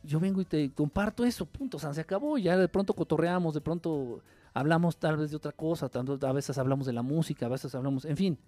[0.04, 3.62] yo vengo y te comparto eso, punto, o se acabó, ya de pronto cotorreamos, de
[3.62, 4.22] pronto
[4.54, 8.06] hablamos tal vez de otra cosa, a veces hablamos de la música, a veces hablamos,
[8.06, 8.40] en fin.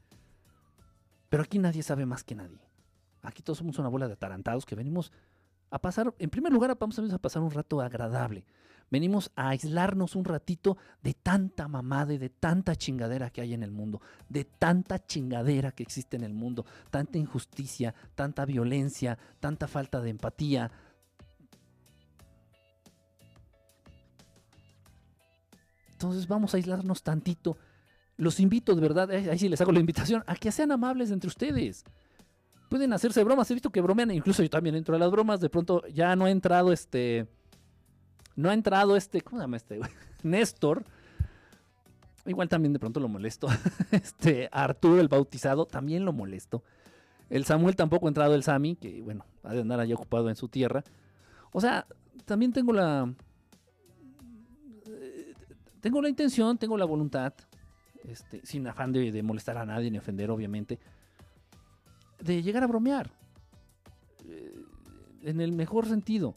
[1.30, 2.60] Pero aquí nadie sabe más que nadie.
[3.22, 5.12] Aquí todos somos una bola de atarantados que venimos
[5.70, 8.46] a pasar, en primer lugar, vamos a pasar un rato agradable.
[8.90, 13.64] Venimos a aislarnos un ratito de tanta mamada y de tanta chingadera que hay en
[13.64, 19.68] el mundo, de tanta chingadera que existe en el mundo, tanta injusticia, tanta violencia, tanta
[19.68, 20.72] falta de empatía.
[25.92, 27.58] Entonces vamos a aislarnos tantito.
[28.18, 31.28] Los invito verdad, eh, ahí sí les hago la invitación, a que sean amables entre
[31.28, 31.86] ustedes
[32.68, 33.50] pueden hacerse bromas.
[33.50, 35.40] He visto que bromean, incluso yo también entro a las bromas.
[35.40, 37.28] De pronto ya no ha entrado este.
[38.36, 39.22] No ha entrado este.
[39.22, 39.80] ¿Cómo se llama este?
[40.24, 40.84] Néstor.
[42.26, 43.48] Igual también de pronto lo molesto.
[43.92, 46.62] Este Arturo, el bautizado, también lo molesto.
[47.30, 50.36] El Samuel tampoco ha entrado, el Sami, que bueno, ha de andar allá ocupado en
[50.36, 50.84] su tierra.
[51.52, 51.88] O sea,
[52.26, 53.14] también tengo la.
[55.80, 57.34] Tengo la intención, tengo la voluntad,
[58.04, 60.80] este, sin afán de molestar a nadie ni ofender, obviamente
[62.20, 63.10] de llegar a bromear.
[64.28, 64.64] Eh,
[65.24, 66.36] en el mejor sentido.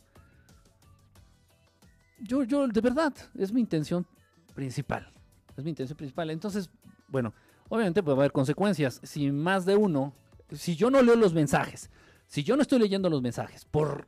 [2.18, 4.06] Yo, yo, de verdad, es mi intención
[4.54, 5.10] principal.
[5.56, 6.30] Es mi intención principal.
[6.30, 6.70] Entonces,
[7.08, 7.32] bueno,
[7.68, 9.00] obviamente puede haber consecuencias.
[9.02, 10.12] Si más de uno,
[10.52, 11.90] si yo no leo los mensajes,
[12.26, 14.06] si yo no estoy leyendo los mensajes, por,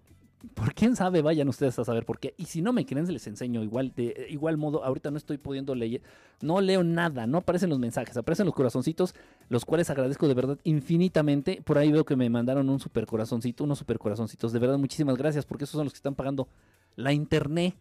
[0.55, 2.35] por quién sabe, vayan ustedes a saber por qué.
[2.37, 4.85] Y si no me creen, les enseño igual, de igual modo.
[4.85, 6.03] Ahorita no estoy pudiendo leer,
[6.41, 9.15] no leo nada, no aparecen los mensajes, aparecen los corazoncitos,
[9.49, 11.63] los cuales agradezco de verdad infinitamente.
[11.65, 14.53] Por ahí veo que me mandaron un super corazoncito, unos super corazoncitos.
[14.53, 16.49] De verdad, muchísimas gracias, porque esos son los que están pagando
[16.97, 17.75] la internet.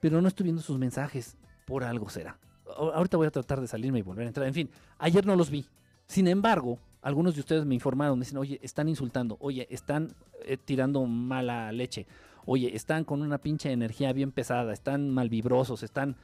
[0.00, 2.38] Pero no estoy viendo sus mensajes, por algo será.
[2.76, 4.46] Ahorita voy a tratar de salirme y volver a entrar.
[4.46, 5.66] En fin, ayer no los vi.
[6.06, 10.56] Sin embargo, algunos de ustedes me informaron, me dicen, oye, están insultando, oye, están eh,
[10.56, 12.06] tirando mala leche,
[12.46, 16.16] oye, están con una pinche energía bien pesada, están malvibrosos, están...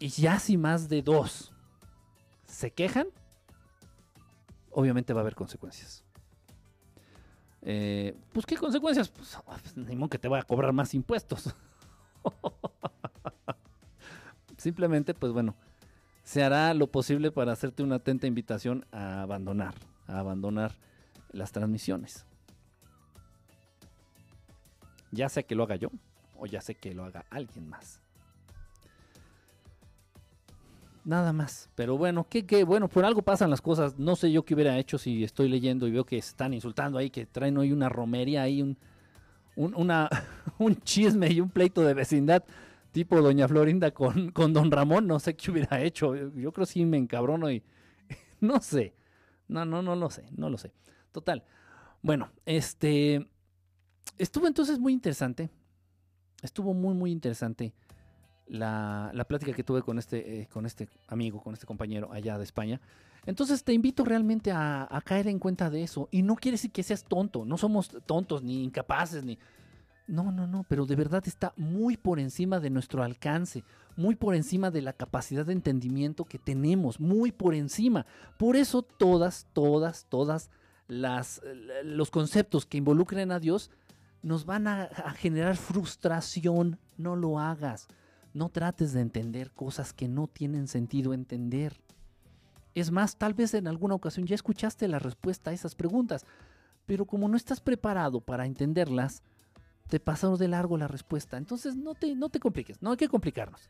[0.00, 1.52] Y ya si más de dos
[2.44, 3.06] se quejan,
[4.72, 6.02] obviamente va a haber consecuencias.
[7.62, 9.10] Eh, pues, ¿qué consecuencias?
[9.10, 11.54] Pues, pues, ni modo que te voy a cobrar más impuestos.
[14.56, 15.54] Simplemente, pues bueno,
[16.24, 19.74] se hará lo posible para hacerte una atenta invitación a abandonar
[20.18, 20.72] abandonar
[21.32, 22.26] las transmisiones.
[25.12, 25.90] Ya sé que lo haga yo
[26.36, 28.00] o ya sé que lo haga alguien más.
[31.04, 31.68] Nada más.
[31.74, 33.98] Pero bueno, que, bueno, por algo pasan las cosas.
[33.98, 37.10] No sé yo qué hubiera hecho si estoy leyendo y veo que están insultando ahí,
[37.10, 38.76] que traen hoy una romería ahí, un,
[39.56, 40.08] una,
[40.58, 42.44] un chisme y un pleito de vecindad
[42.92, 45.06] tipo Doña Florinda con, con Don Ramón.
[45.06, 46.14] No sé qué hubiera hecho.
[46.14, 47.62] Yo creo que sí me encabrono y
[48.40, 48.94] no sé.
[49.50, 50.72] No, no, no lo sé, no lo sé.
[51.12, 51.44] Total.
[52.02, 53.28] Bueno, este.
[54.16, 55.50] Estuvo entonces muy interesante.
[56.42, 57.74] Estuvo muy, muy interesante
[58.46, 62.44] la, plática que tuve con este, eh, con este amigo, con este compañero allá de
[62.44, 62.80] España.
[63.26, 66.08] Entonces te invito realmente a, caer en cuenta de eso.
[66.10, 67.44] Y no quiere decir que seas tonto.
[67.44, 69.38] No somos tontos, ni incapaces, ni.
[70.10, 73.62] No, no, no, pero de verdad está muy por encima de nuestro alcance,
[73.94, 78.04] muy por encima de la capacidad de entendimiento que tenemos, muy por encima.
[78.36, 80.50] Por eso todas, todas, todas
[80.88, 81.40] las,
[81.84, 83.70] los conceptos que involucren a Dios
[84.20, 86.80] nos van a, a generar frustración.
[86.96, 87.86] No lo hagas.
[88.34, 91.80] No trates de entender cosas que no tienen sentido entender.
[92.74, 96.26] Es más, tal vez en alguna ocasión ya escuchaste la respuesta a esas preguntas,
[96.84, 99.22] pero como no estás preparado para entenderlas,
[99.88, 101.36] te pasaron de largo la respuesta.
[101.36, 103.68] Entonces no te, no te compliques, no hay que complicarnos.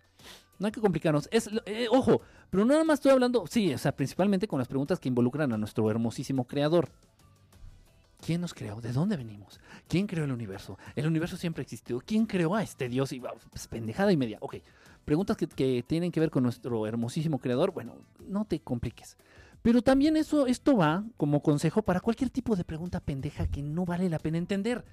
[0.58, 1.28] No hay que complicarnos.
[1.32, 2.20] Es, eh, ojo,
[2.50, 5.56] pero nada más estoy hablando, sí, o sea, principalmente con las preguntas que involucran a
[5.56, 6.90] nuestro hermosísimo creador.
[8.20, 8.80] ¿Quién nos creó?
[8.82, 9.58] ¿De dónde venimos?
[9.88, 10.78] ¿Quién creó el universo?
[10.94, 12.00] ¿El universo siempre existió?
[12.00, 13.12] ¿Quién creó a este Dios?
[13.12, 14.36] Y, pues, pendejada y media.
[14.42, 14.56] Ok,
[15.06, 17.72] preguntas que, que, tienen que ver con nuestro hermosísimo creador.
[17.72, 17.96] Bueno,
[18.28, 19.16] no te compliques.
[19.62, 23.84] Pero también eso, esto va como consejo para cualquier tipo de pregunta pendeja que no
[23.84, 24.84] vale la pena entender.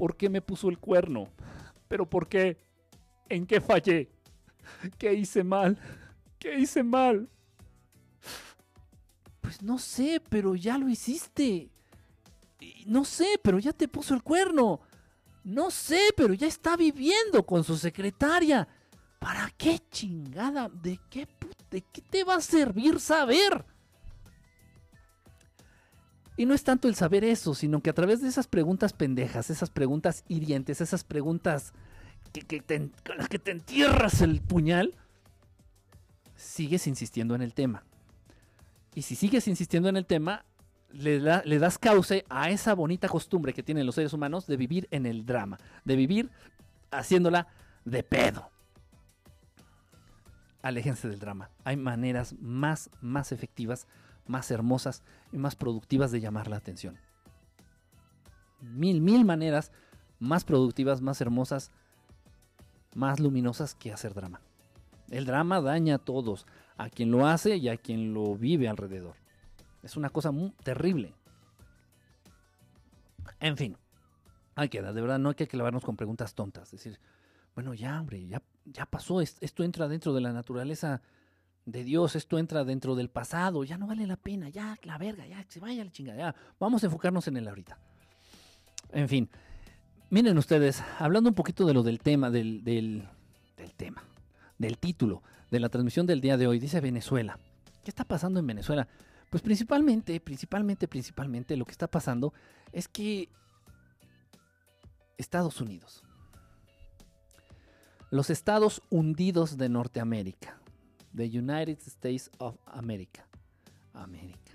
[0.00, 1.28] ¿Por qué me puso el cuerno?
[1.86, 2.56] ¿Pero por qué?
[3.28, 4.10] ¿En qué fallé?
[4.96, 5.76] ¿Qué hice mal?
[6.38, 7.28] ¿Qué hice mal?
[9.42, 11.68] Pues no sé, pero ya lo hiciste.
[12.86, 14.80] No sé, pero ya te puso el cuerno.
[15.44, 18.66] No sé, pero ya está viviendo con su secretaria.
[19.18, 20.70] ¿Para qué chingada?
[20.70, 21.28] ¿De qué,
[21.70, 23.66] ¿De qué te va a servir saber?
[26.40, 29.50] Y no es tanto el saber eso, sino que a través de esas preguntas pendejas,
[29.50, 31.74] esas preguntas hirientes, esas preguntas
[32.32, 32.62] que,
[33.06, 34.94] con las que te entierras el puñal,
[36.36, 37.84] sigues insistiendo en el tema.
[38.94, 40.46] Y si sigues insistiendo en el tema,
[40.94, 44.88] le, le, das cauce a esa bonita costumbre que tienen los seres humanos de vivir
[44.92, 46.30] en el drama, de vivir
[46.90, 47.48] haciéndola
[47.84, 48.48] de pedo.
[50.62, 51.50] Aléjense del drama.
[51.64, 53.86] Hay maneras más, más efectivas
[54.30, 56.98] más hermosas y más productivas de llamar la atención.
[58.60, 59.72] Mil, mil maneras
[60.18, 61.72] más productivas, más hermosas,
[62.94, 64.40] más luminosas que hacer drama.
[65.08, 69.16] El drama daña a todos, a quien lo hace y a quien lo vive alrededor.
[69.82, 71.14] Es una cosa muy terrible.
[73.40, 73.76] En fin,
[74.54, 76.72] hay que de verdad, no hay que clavarnos con preguntas tontas.
[76.72, 77.00] Es decir,
[77.54, 81.02] bueno, ya, hombre, ya, ya pasó, esto entra dentro de la naturaleza
[81.66, 85.26] de Dios, esto entra dentro del pasado, ya no vale la pena, ya la verga,
[85.26, 87.78] ya se vaya la chingada, ya vamos a enfocarnos en el ahorita.
[88.92, 89.28] En fin,
[90.08, 93.06] miren ustedes, hablando un poquito de lo del tema, del, del,
[93.56, 94.02] del tema,
[94.58, 97.38] del título de la transmisión del día de hoy, dice Venezuela.
[97.84, 98.88] ¿Qué está pasando en Venezuela?
[99.30, 102.34] Pues principalmente, principalmente, principalmente lo que está pasando
[102.72, 103.28] es que
[105.18, 106.02] Estados Unidos,
[108.10, 110.59] los estados hundidos de Norteamérica,
[111.14, 113.26] The United States of America.
[113.92, 114.52] América.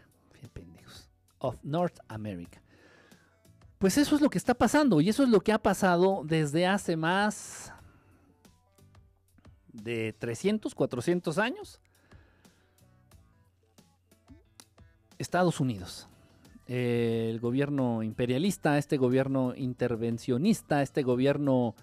[0.54, 1.10] pendejos.
[1.40, 2.62] Of North America.
[3.78, 6.66] Pues eso es lo que está pasando y eso es lo que ha pasado desde
[6.66, 7.74] hace más
[9.74, 11.80] de 300, 400 años,
[15.18, 16.08] Estados Unidos.
[16.68, 21.76] el gobierno imperialista, este gobierno intervencionista, este gobierno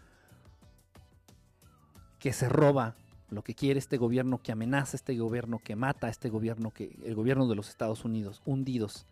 [2.19, 2.97] que se roba
[3.33, 7.15] lo que quiere, este gobierno que amenaza, este gobierno que mata, este gobierno que, el
[7.15, 9.07] gobierno de los Estados Unidos, hundidos,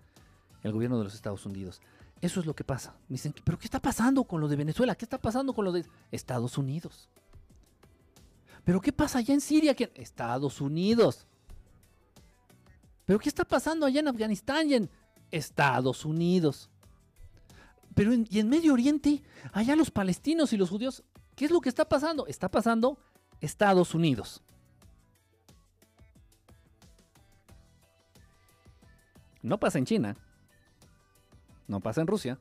[0.62, 1.80] el gobierno de los Estados Unidos.
[2.20, 2.94] Eso es lo que pasa.
[3.08, 4.94] Me dicen, pero ¿qué está pasando con lo de Venezuela?
[4.94, 7.08] ¿Qué está pasando con lo de Estados Unidos?
[8.62, 9.74] ¿Pero qué pasa allá en Siria?
[9.94, 11.26] Estados Unidos.
[13.06, 14.90] ¿Pero qué está pasando allá en Afganistán y en
[15.30, 16.68] Estados Unidos?
[17.94, 21.04] Pero y en Medio Oriente, allá los palestinos y los judíos,
[21.34, 22.26] ¿qué es lo que está pasando?
[22.26, 22.98] Está pasando
[23.40, 24.42] Estados Unidos.
[29.42, 30.16] No pasa en China.
[31.66, 32.38] No pasa en Rusia.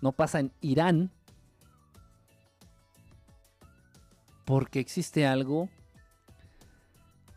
[0.00, 1.12] No pasa en Irán.
[4.44, 5.68] Porque existe algo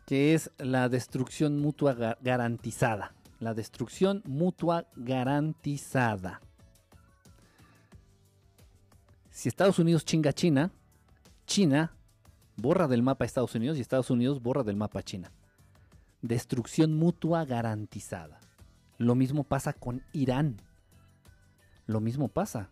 [0.06, 3.14] que es la destrucción mutua garantizada.
[3.38, 6.40] La destrucción mutua garantizada.
[9.30, 10.72] Si Estados Unidos chinga a China,
[11.46, 11.96] China
[12.60, 15.32] borra del mapa a Estados Unidos y Estados Unidos borra del mapa China.
[16.22, 18.40] Destrucción mutua garantizada.
[18.98, 20.60] Lo mismo pasa con Irán.
[21.86, 22.70] Lo mismo pasa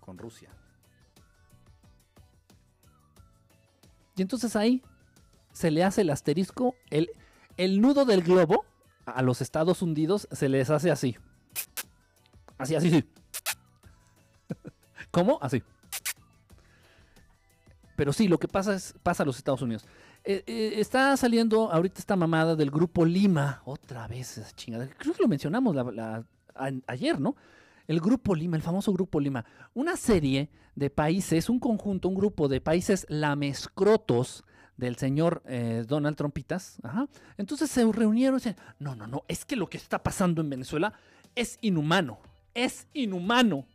[0.00, 0.50] con Rusia.
[4.16, 4.82] Y entonces ahí
[5.52, 7.10] se le hace el asterisco, el,
[7.56, 8.64] el nudo del globo
[9.04, 11.16] a los Estados Unidos se les hace así.
[12.58, 13.04] Así, así, sí.
[15.10, 15.38] ¿Cómo?
[15.40, 15.62] Así.
[17.98, 19.84] Pero sí, lo que pasa es, pasa a los Estados Unidos.
[20.22, 23.60] Eh, eh, está saliendo ahorita esta mamada del grupo Lima.
[23.64, 24.86] Otra vez esa chingada.
[24.86, 25.74] Creo que lo mencionamos
[26.86, 27.34] ayer, ¿no?
[27.88, 29.44] El grupo Lima, el famoso grupo Lima.
[29.74, 34.44] Una serie de países, un conjunto, un grupo de países lamescrotos
[34.76, 36.80] del señor eh, Donald Trumpitas.
[37.36, 40.50] Entonces se reunieron y decían, no, no, no, es que lo que está pasando en
[40.50, 40.92] Venezuela
[41.34, 42.20] es inhumano,
[42.54, 43.66] es inhumano.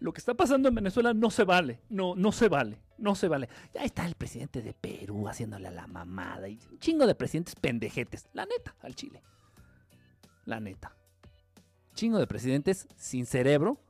[0.00, 3.28] Lo que está pasando en Venezuela no se vale, no, no se vale, no se
[3.28, 3.48] vale.
[3.72, 8.28] Ya está el presidente de Perú haciéndole la mamada y un chingo de presidentes pendejetes,
[8.32, 9.22] la neta, al Chile.
[10.44, 10.96] La neta.
[11.94, 13.80] Chingo de presidentes sin cerebro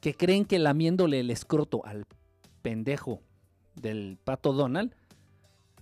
[0.00, 2.06] que creen que lamiéndole el escroto al
[2.62, 3.22] pendejo
[3.74, 4.94] del pato Donald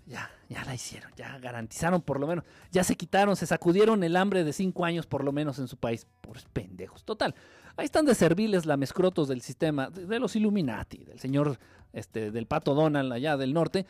[0.07, 4.17] ya, ya la hicieron, ya garantizaron por lo menos, ya se quitaron, se sacudieron el
[4.17, 6.07] hambre de cinco años por lo menos en su país.
[6.21, 7.05] Por pendejos.
[7.05, 7.35] Total,
[7.77, 11.59] ahí están de serviles la mescrotos del sistema, de, los Illuminati, del señor,
[11.97, 13.87] este, del pato Donald allá del norte.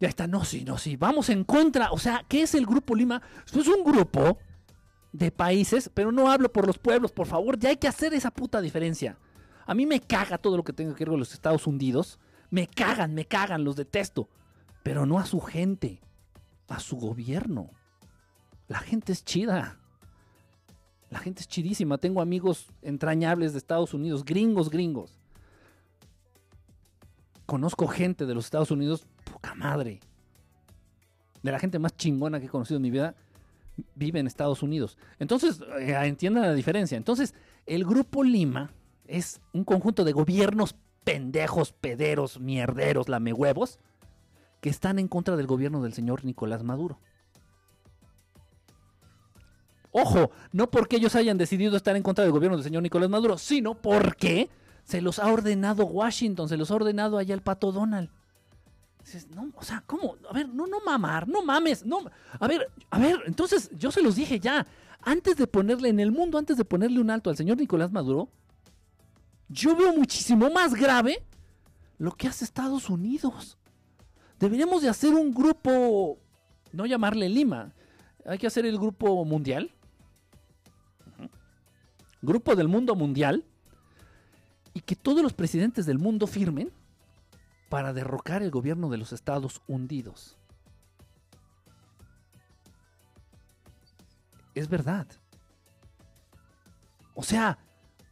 [0.00, 1.90] Ya está, no, sí, no, sí, vamos en contra.
[1.92, 3.22] O sea, ¿qué es el Grupo Lima?
[3.46, 4.38] Es un grupo
[5.12, 8.30] de países, pero no hablo por los pueblos, por favor, ya hay que hacer esa
[8.30, 9.16] puta diferencia.
[9.64, 12.18] A mí me caga todo lo que tenga que ver con los Estados Unidos.
[12.50, 14.28] Me cagan, me cagan, los detesto
[14.86, 16.00] pero no a su gente,
[16.68, 17.70] a su gobierno.
[18.68, 19.80] La gente es chida.
[21.10, 21.98] La gente es chidísima.
[21.98, 25.15] Tengo amigos entrañables de Estados Unidos, gringos, gringos.
[27.46, 30.00] Conozco gente de los Estados Unidos, poca madre.
[31.42, 33.14] De la gente más chingona que he conocido en mi vida,
[33.94, 34.98] vive en Estados Unidos.
[35.18, 36.96] Entonces, eh, entiendan la diferencia.
[36.96, 37.34] Entonces,
[37.66, 38.72] el Grupo Lima
[39.06, 43.78] es un conjunto de gobiernos pendejos, pederos, mierderos, lamehuevos,
[44.60, 46.98] que están en contra del gobierno del señor Nicolás Maduro.
[49.92, 53.38] Ojo, no porque ellos hayan decidido estar en contra del gobierno del señor Nicolás Maduro,
[53.38, 54.50] sino porque
[54.86, 58.08] se los ha ordenado Washington, se los ha ordenado allá el pato Donald.
[59.34, 60.16] no, o sea, ¿cómo?
[60.30, 62.08] A ver, no, no mamar, no mames, no.
[62.38, 64.64] A ver, a ver, entonces yo se los dije ya,
[65.02, 68.28] antes de ponerle en el mundo, antes de ponerle un alto al señor Nicolás Maduro,
[69.48, 71.24] yo veo muchísimo más grave
[71.98, 73.58] lo que hace Estados Unidos.
[74.38, 76.18] Deberíamos de hacer un grupo,
[76.72, 77.72] no llamarle Lima,
[78.24, 79.72] hay que hacer el grupo mundial.
[82.22, 83.44] Grupo del mundo mundial.
[84.76, 86.70] Y que todos los presidentes del mundo firmen
[87.70, 90.36] para derrocar el gobierno de los Estados Unidos.
[94.54, 95.06] Es verdad.
[97.14, 97.58] O sea,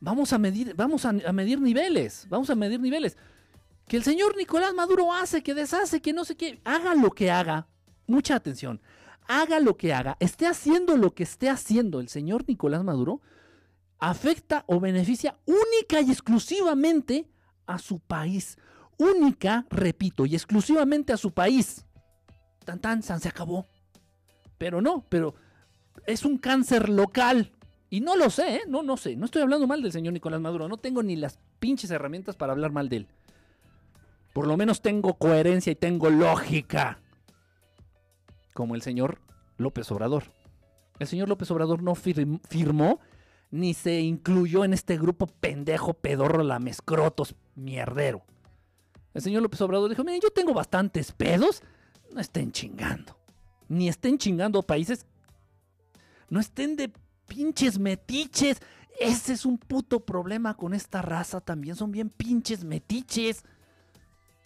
[0.00, 3.18] vamos a medir, vamos a medir niveles, vamos a medir niveles
[3.86, 7.30] que el señor Nicolás Maduro hace, que deshace, que no sé qué, haga lo que
[7.30, 7.66] haga,
[8.06, 8.80] mucha atención,
[9.28, 13.20] haga lo que haga, esté haciendo lo que esté haciendo el señor Nicolás Maduro,
[14.10, 17.26] afecta o beneficia única y exclusivamente
[17.66, 18.58] a su país.
[18.98, 21.84] Única, repito, y exclusivamente a su país.
[22.64, 23.66] Tan tan, san, se acabó.
[24.58, 25.34] Pero no, pero
[26.06, 27.52] es un cáncer local.
[27.90, 28.60] Y no lo sé, ¿eh?
[28.68, 29.16] no, no sé.
[29.16, 30.68] No estoy hablando mal del señor Nicolás Maduro.
[30.68, 33.08] No tengo ni las pinches herramientas para hablar mal de él.
[34.32, 36.98] Por lo menos tengo coherencia y tengo lógica.
[38.52, 39.18] como el señor
[39.56, 40.24] López Obrador.
[40.98, 43.00] El señor López Obrador no firmó
[43.54, 48.24] ni se incluyó en este grupo pendejo, pedorro, lamescrotos, mierdero.
[49.14, 51.62] El señor López Obrador dijo, miren, yo tengo bastantes pedos,
[52.12, 53.16] no estén chingando.
[53.68, 55.06] Ni estén chingando países,
[56.28, 56.90] no estén de
[57.28, 58.60] pinches metiches.
[58.98, 63.44] Ese es un puto problema con esta raza también, son bien pinches metiches.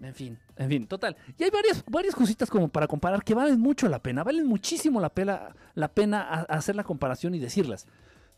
[0.00, 1.16] En fin, en fin, total.
[1.38, 5.00] Y hay varias, varias cositas como para comparar que valen mucho la pena, valen muchísimo
[5.00, 7.86] la pena, la pena hacer la comparación y decirlas.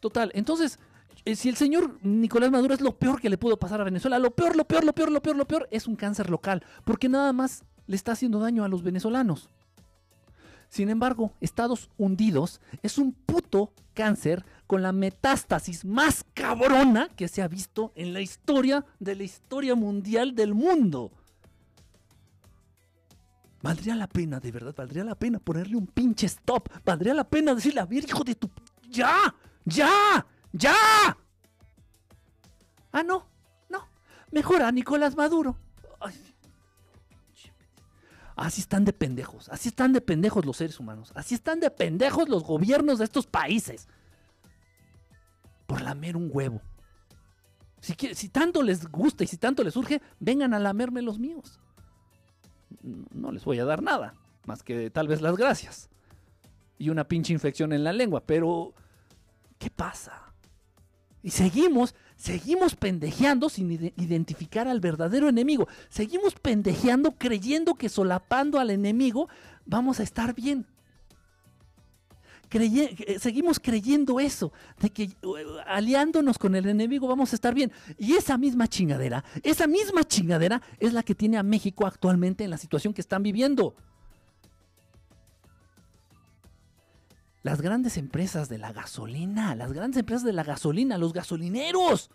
[0.01, 0.79] Total, entonces,
[1.25, 4.19] eh, si el señor Nicolás Maduro es lo peor que le pudo pasar a Venezuela,
[4.19, 7.09] lo peor, lo peor, lo peor, lo peor, lo peor, es un cáncer local, porque
[7.09, 9.49] nada más le está haciendo daño a los venezolanos.
[10.71, 17.43] Sin embargo, Estados Unidos es un puto cáncer con la metástasis más cabrona que se
[17.43, 21.11] ha visto en la historia de la historia mundial del mundo.
[23.63, 26.69] Valdría la pena, de verdad, valdría la pena ponerle un pinche stop.
[26.85, 28.49] Valdría la pena decirle, a ver, hijo de tu...
[28.89, 29.35] ¡Ya!
[29.65, 30.27] ¡Ya!
[30.53, 30.75] ¡Ya!
[32.93, 33.27] Ah, no,
[33.69, 33.89] no.
[34.31, 35.57] Mejor a Nicolás Maduro.
[38.37, 39.49] Así están de pendejos.
[39.51, 41.13] Así están de pendejos los seres humanos.
[41.15, 43.87] Así están de pendejos los gobiernos de estos países.
[45.67, 46.63] Por lamer un huevo.
[47.81, 51.61] Si, si tanto les gusta y si tanto les surge, vengan a lamerme los míos
[52.83, 54.15] no les voy a dar nada,
[54.47, 55.89] más que tal vez las gracias.
[56.79, 58.75] Y una pinche infección en la lengua, pero
[59.61, 60.33] ¿qué pasa?
[61.23, 65.69] Y seguimos, seguimos pendejeando sin identificar al verdadero enemigo.
[65.91, 69.29] Seguimos pendejeando creyendo que solapando al enemigo
[69.67, 70.67] vamos a estar bien.
[72.53, 75.37] Eh, seguimos creyendo eso, de que uh,
[75.67, 77.71] aliándonos con el enemigo vamos a estar bien.
[77.97, 82.51] Y esa misma chingadera, esa misma chingadera es la que tiene a México actualmente en
[82.51, 83.77] la situación que están viviendo.
[87.43, 92.11] Las grandes empresas de la gasolina, las grandes empresas de la gasolina, los gasolineros.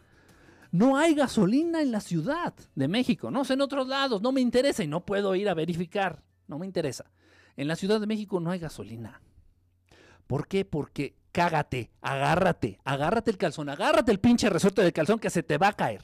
[0.71, 4.41] No hay gasolina en la ciudad de México, no sé en otros lados, no me
[4.41, 7.05] interesa y no puedo ir a verificar, no me interesa.
[7.55, 9.21] En la Ciudad de México no hay gasolina.
[10.27, 10.65] ¿Por qué?
[10.65, 15.57] Porque cágate, agárrate, agárrate el calzón, agárrate el pinche resorte del calzón que se te
[15.57, 16.03] va a caer.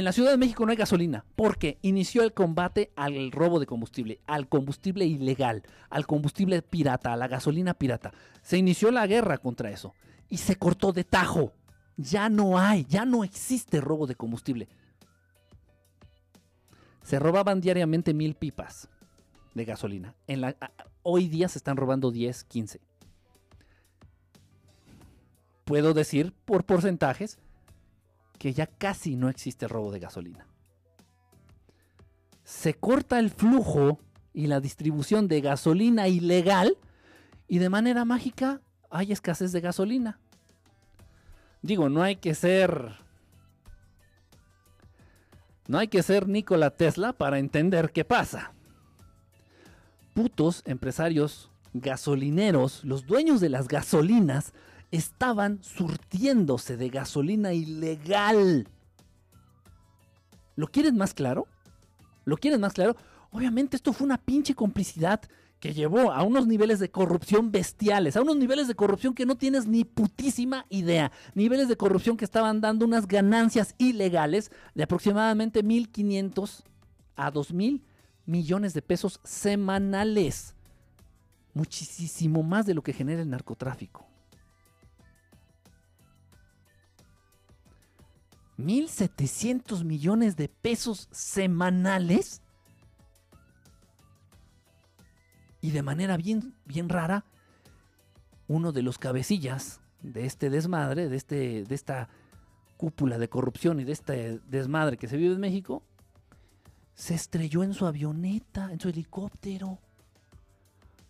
[0.00, 3.66] En la Ciudad de México no hay gasolina porque inició el combate al robo de
[3.66, 8.10] combustible, al combustible ilegal, al combustible pirata, a la gasolina pirata.
[8.40, 9.92] Se inició la guerra contra eso
[10.30, 11.52] y se cortó de tajo.
[11.98, 14.70] Ya no hay, ya no existe robo de combustible.
[17.02, 18.88] Se robaban diariamente mil pipas
[19.52, 20.14] de gasolina.
[21.02, 22.80] Hoy día se están robando 10, 15.
[25.66, 27.38] Puedo decir por porcentajes
[28.40, 30.46] que ya casi no existe robo de gasolina.
[32.42, 34.00] Se corta el flujo
[34.32, 36.78] y la distribución de gasolina ilegal
[37.48, 40.18] y de manera mágica hay escasez de gasolina.
[41.60, 42.96] Digo, no hay que ser...
[45.68, 48.54] No hay que ser Nikola Tesla para entender qué pasa
[50.14, 54.52] putos empresarios gasolineros, los dueños de las gasolinas,
[54.90, 58.68] estaban surtiéndose de gasolina ilegal.
[60.56, 61.46] ¿Lo quieren más claro?
[62.24, 62.96] ¿Lo quieren más claro?
[63.30, 65.20] Obviamente esto fue una pinche complicidad
[65.60, 69.36] que llevó a unos niveles de corrupción bestiales, a unos niveles de corrupción que no
[69.36, 75.62] tienes ni putísima idea, niveles de corrupción que estaban dando unas ganancias ilegales de aproximadamente
[75.62, 76.62] 1.500
[77.14, 77.82] a 2.000
[78.24, 80.54] millones de pesos semanales.
[81.52, 84.09] Muchísimo más de lo que genera el narcotráfico.
[88.60, 92.42] 1.700 millones de pesos semanales.
[95.60, 97.24] Y de manera bien, bien rara,
[98.48, 102.08] uno de los cabecillas de este desmadre, de, este, de esta
[102.76, 105.82] cúpula de corrupción y de este desmadre que se vive en México,
[106.94, 109.78] se estrelló en su avioneta, en su helicóptero.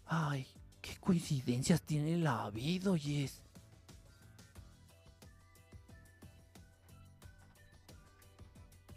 [0.06, 0.46] Ay,
[0.80, 3.42] qué coincidencias tiene la vida, es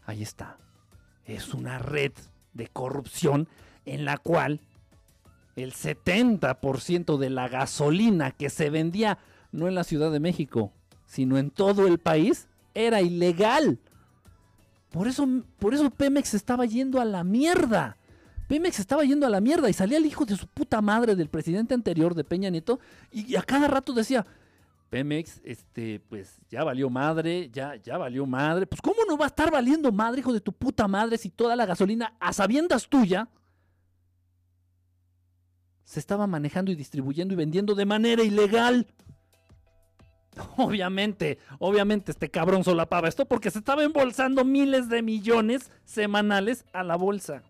[0.06, 0.58] Ahí está.
[1.26, 2.12] Es una red
[2.54, 3.48] de corrupción
[3.86, 4.62] en la cual
[5.56, 9.20] el 70% de la gasolina que se vendía
[9.52, 10.74] no en la Ciudad de México,
[11.06, 13.80] sino en todo el país, era ilegal.
[14.92, 15.28] Por eso,
[15.60, 17.98] por eso Pemex estaba yendo a la mierda.
[18.48, 21.30] Pemex estaba yendo a la mierda y salía el hijo de su puta madre del
[21.30, 22.80] presidente anterior de Peña Nieto
[23.12, 24.26] y, a cada rato decía,
[24.94, 28.68] Pemex, este, pues ya valió madre, ya, ya valió madre.
[28.68, 31.56] Pues ¿cómo no va a estar valiendo madre, hijo de tu puta madre, si toda
[31.56, 33.28] la gasolina a sabiendas tuya
[35.84, 38.86] se estaba manejando y distribuyendo y vendiendo de manera ilegal.
[40.58, 46.84] Obviamente, obviamente este cabrón solapaba esto porque se estaba embolsando miles de millones semanales a
[46.84, 47.42] la bolsa.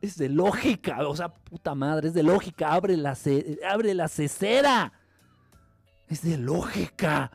[0.00, 3.16] Es de lógica, o sea, puta madre, es de lógica, abre la,
[3.68, 4.92] abre la cesera.
[6.08, 7.30] Es de lógica.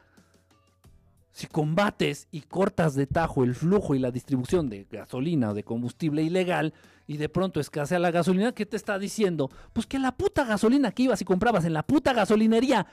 [1.31, 5.63] Si combates y cortas de tajo el flujo y la distribución de gasolina o de
[5.63, 6.73] combustible ilegal
[7.07, 9.49] y de pronto escasea la gasolina, ¿qué te está diciendo?
[9.73, 12.85] Pues que la puta gasolina que ibas y comprabas en la puta gasolinería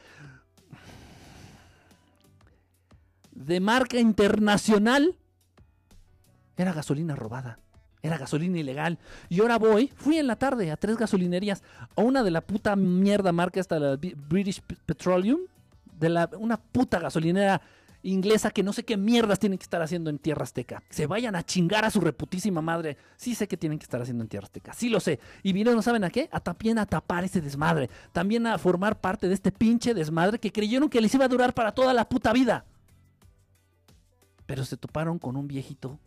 [3.32, 5.16] de marca internacional
[6.56, 7.60] era gasolina robada.
[8.02, 8.98] Era gasolina ilegal.
[9.28, 11.62] Y ahora voy, fui en la tarde a tres gasolinerías.
[11.96, 15.40] A una de la puta mierda marca esta, la British Petroleum.
[15.98, 17.60] De la, una puta gasolinera
[18.02, 20.82] inglesa que no sé qué mierdas tienen que estar haciendo en Tierra Azteca.
[20.90, 22.96] Se vayan a chingar a su reputísima madre.
[23.16, 24.72] Sí sé que tienen que estar haciendo en Tierra Azteca.
[24.72, 25.18] Sí lo sé.
[25.42, 26.28] Y vinieron, ¿saben a qué?
[26.32, 27.90] A también a tapar ese desmadre.
[28.12, 31.54] También a formar parte de este pinche desmadre que creyeron que les iba a durar
[31.54, 32.64] para toda la puta vida.
[34.46, 35.98] Pero se toparon con un viejito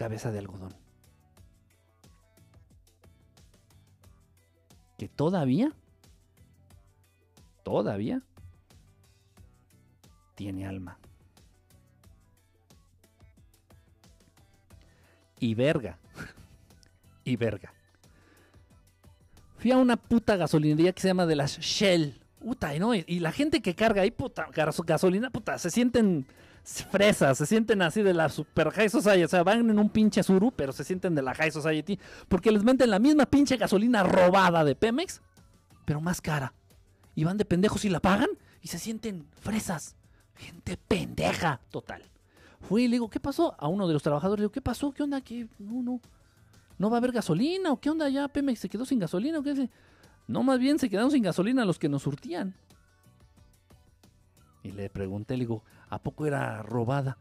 [0.00, 0.72] cabeza de algodón.
[4.96, 5.74] Que todavía,
[7.62, 8.22] todavía
[10.36, 10.98] tiene alma.
[15.38, 15.98] Y verga.
[17.24, 17.74] y verga.
[19.58, 22.18] Fui a una puta gasolinería que se llama de las Shell.
[22.38, 22.94] Puta, ¿no?
[22.94, 26.26] Y, la gente que carga ahí, puta, gasolina, puta, se sienten
[26.62, 29.24] fresas, se sienten así de la super high society.
[29.24, 31.98] O sea, van en un pinche suru, pero se sienten de la high society.
[32.28, 35.20] Porque les meten la misma pinche gasolina robada de Pemex,
[35.84, 36.54] pero más cara.
[37.14, 38.30] Y van de pendejos y la pagan
[38.62, 39.96] y se sienten fresas.
[40.34, 42.02] Gente pendeja, total.
[42.60, 43.54] Fui y le digo, ¿qué pasó?
[43.58, 44.92] A uno de los trabajadores le digo, ¿qué pasó?
[44.92, 45.20] ¿Qué onda?
[45.20, 45.48] ¿Qué?
[45.58, 46.00] No, no.
[46.78, 47.72] ¿No va a haber gasolina?
[47.72, 48.08] ¿O qué onda?
[48.08, 49.38] ¿Ya Pemex se quedó sin gasolina?
[49.38, 49.68] ¿O qué?
[50.26, 52.54] No, más bien se quedaron sin gasolina los que nos surtían.
[54.62, 57.18] Y le pregunté, le digo, ¿a poco era robada?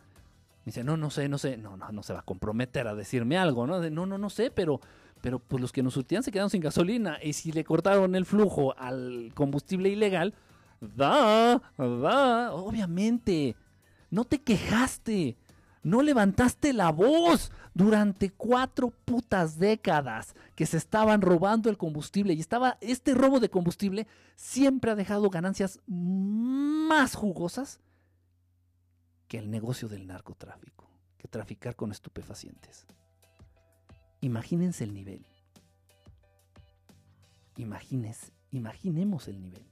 [0.66, 1.58] Dice, no, no sé, no sé.
[1.58, 3.90] No, no, no se va a comprometer a decirme algo, ¿no?
[3.90, 4.80] no, no, no sé, pero,
[5.22, 7.18] pero pues los que nos surtían se quedaron sin gasolina.
[7.24, 10.34] Y si le cortaron el flujo al combustible ilegal,
[10.82, 13.56] Da, da, obviamente.
[14.10, 15.36] No te quejaste.
[15.84, 22.34] No levantaste la voz durante cuatro putas décadas que se estaban robando el combustible.
[22.34, 22.78] Y estaba.
[22.82, 27.80] Este robo de combustible siempre ha dejado ganancias más jugosas
[29.28, 30.90] que el negocio del narcotráfico.
[31.18, 32.86] Que traficar con estupefacientes.
[34.22, 35.26] Imagínense el nivel.
[37.56, 39.70] Imagines, imaginemos el nivel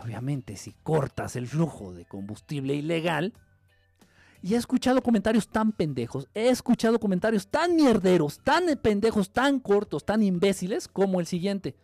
[0.00, 3.34] obviamente si cortas el flujo de combustible ilegal,
[4.42, 10.04] y he escuchado comentarios tan pendejos, he escuchado comentarios tan mierderos, tan pendejos, tan cortos,
[10.04, 11.74] tan imbéciles como el siguiente.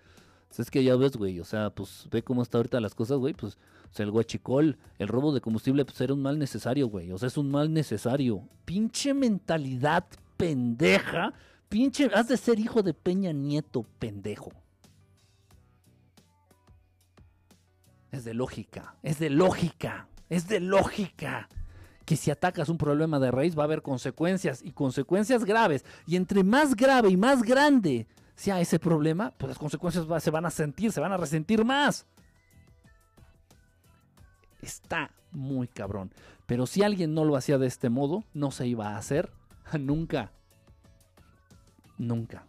[0.48, 3.18] Pues es que ya ves, güey, o sea, pues ve cómo está ahorita las cosas,
[3.18, 3.58] güey, pues
[3.98, 7.28] o el guachicol, el robo de combustible, pues era un mal necesario, güey, o sea,
[7.28, 8.48] es un mal necesario.
[8.64, 10.04] Pinche mentalidad
[10.36, 11.32] pendeja,
[11.68, 14.52] pinche, has de ser hijo de Peña Nieto, pendejo.
[18.10, 21.48] Es de lógica, es de lógica, es de lógica.
[22.04, 25.84] Que si atacas un problema de raíz va a haber consecuencias y consecuencias graves.
[26.06, 30.46] Y entre más grave y más grande sea ese problema, pues las consecuencias se van
[30.46, 32.06] a sentir, se van a resentir más.
[34.60, 36.12] Está muy cabrón.
[36.46, 39.30] Pero si alguien no lo hacía de este modo, no se iba a hacer
[39.78, 40.32] nunca.
[41.98, 42.46] Nunca.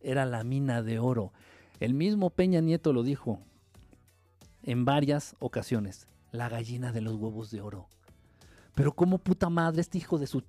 [0.00, 1.32] Era la mina de oro.
[1.80, 3.40] El mismo Peña Nieto lo dijo
[4.62, 6.08] en varias ocasiones.
[6.32, 7.88] La gallina de los huevos de oro.
[8.78, 10.40] Pero como puta madre este hijo de su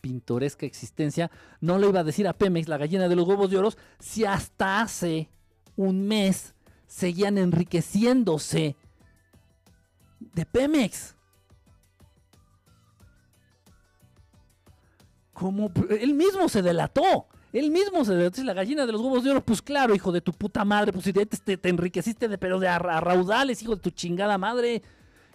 [0.00, 1.28] pintoresca existencia
[1.60, 4.24] no le iba a decir a Pemex la gallina de los huevos de oro si
[4.24, 5.28] hasta hace
[5.74, 6.54] un mes
[6.86, 8.76] seguían enriqueciéndose
[10.20, 11.16] de Pemex.
[15.32, 17.26] Como él mismo se delató.
[17.52, 19.44] Él mismo se dice la gallina de los huevos de oro.
[19.44, 20.92] Pues claro, hijo de tu puta madre.
[20.92, 24.84] Pues si te, te, enriqueciste de pero de a, raudales, hijo de tu chingada madre.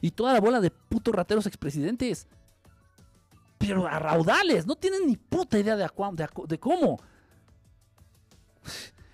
[0.06, 2.28] Y toda la bola de putos rateros expresidentes.
[3.58, 4.68] Pero a raudales.
[4.68, 5.89] No tienen ni puta idea de,
[6.47, 6.99] de, cómo.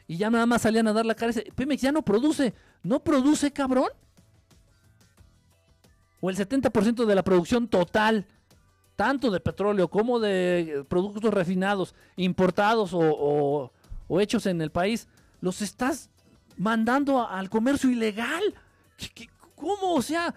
[0.06, 1.32] Y ya nada más salían a dar la cara.
[1.56, 2.54] Pemex ya no produce.
[2.84, 3.88] ¿No produce, cabrón?
[6.20, 8.28] O el 70% de la producción total
[8.98, 13.72] tanto de petróleo como de productos refinados, importados o,
[14.20, 15.08] hechos en el país,
[15.40, 16.10] los estás
[16.58, 18.44] mandando al comercio ilegal.
[19.56, 19.94] ¿Cómo?
[19.94, 20.36] O sea,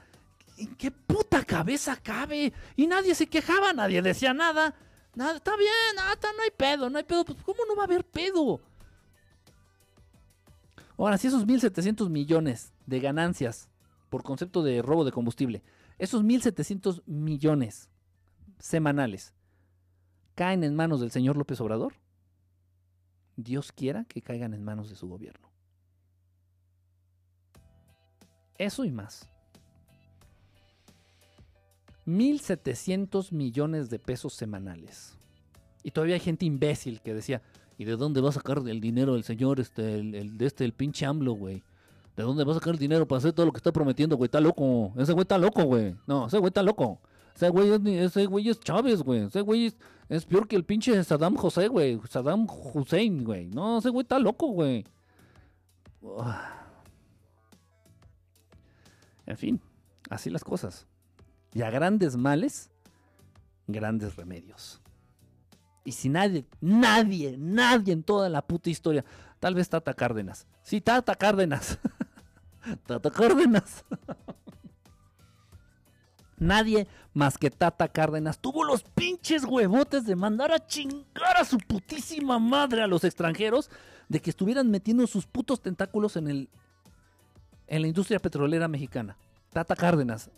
[0.56, 2.52] ¿En qué puta cabeza cabe?
[2.76, 4.74] Y nadie se quejaba, nadie decía nada.
[5.14, 7.24] Nada, está bien, nada, no hay pedo, no hay pedo.
[7.24, 8.60] Pues, ¿cómo no va a haber pedo?
[10.96, 13.68] Ahora, si esos 1.700 millones de ganancias
[14.10, 15.62] por concepto de robo de combustible,
[15.98, 17.88] esos 1.700 millones
[18.58, 19.34] semanales
[20.34, 21.94] caen en manos del señor López Obrador,
[23.36, 25.48] Dios quiera que caigan en manos de su gobierno.
[28.56, 29.28] Eso y más.
[32.06, 35.16] 1.700 millones de pesos semanales.
[35.82, 37.42] Y todavía hay gente imbécil que decía,
[37.78, 40.72] ¿y de dónde va a sacar el dinero el señor, este, el, de este, el
[40.72, 41.62] pinche AMLO, güey?
[42.16, 44.26] ¿De dónde va a sacar el dinero para hacer todo lo que está prometiendo, güey?
[44.26, 44.92] Está loco.
[44.96, 45.96] Ese güey está loco, güey.
[46.06, 47.00] No, ese güey está loco.
[47.34, 49.24] Ese güey es, ese güey es Chávez, güey.
[49.24, 49.74] Ese güey
[50.08, 52.00] es, peor que el pinche Saddam José, güey.
[52.08, 53.48] Saddam Hussein, güey.
[53.48, 54.84] No, ese güey está loco, güey.
[59.26, 59.60] En fin,
[60.08, 60.86] así las cosas.
[61.54, 62.70] Y a grandes males,
[63.66, 64.82] grandes remedios.
[65.84, 69.04] Y si nadie, nadie, nadie en toda la puta historia,
[69.38, 70.46] tal vez Tata Cárdenas.
[70.62, 71.78] Sí, Tata Cárdenas.
[72.86, 73.84] Tata Cárdenas.
[76.36, 81.58] Nadie más que Tata Cárdenas tuvo los pinches huevotes de mandar a chingar a su
[81.58, 83.70] putísima madre a los extranjeros
[84.08, 86.50] de que estuvieran metiendo sus putos tentáculos en el
[87.66, 89.16] en la industria petrolera mexicana.
[89.52, 90.30] Tata Cárdenas.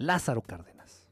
[0.00, 1.06] Lázaro Cárdenas.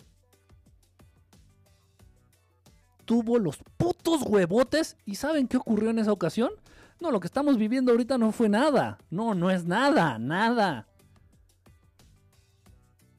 [3.05, 6.51] Tuvo los putos huevotes y ¿saben qué ocurrió en esa ocasión?
[6.99, 8.99] No, lo que estamos viviendo ahorita no fue nada.
[9.11, 10.89] No, no es nada, nada.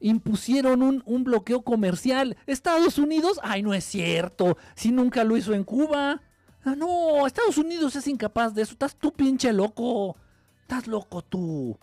[0.00, 2.36] Impusieron un, un bloqueo comercial.
[2.46, 4.58] Estados Unidos, ay, no es cierto.
[4.74, 6.20] Si nunca lo hizo en Cuba.
[6.64, 8.72] Ah, no, Estados Unidos es incapaz de eso.
[8.72, 10.16] Estás tú pinche loco.
[10.62, 11.78] Estás loco tú.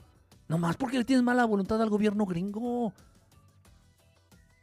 [0.50, 2.94] Nomás porque le tienes mala voluntad al gobierno gringo.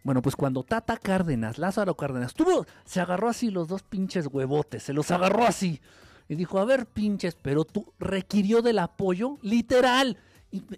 [0.04, 4.82] Bueno, pues cuando Tata Cárdenas, Lázaro Cárdenas, tuvo, se agarró así los dos pinches huevotes,
[4.82, 5.80] se los agarró así.
[6.28, 10.18] Y dijo, a ver, pinches, pero tú requirió del apoyo literal.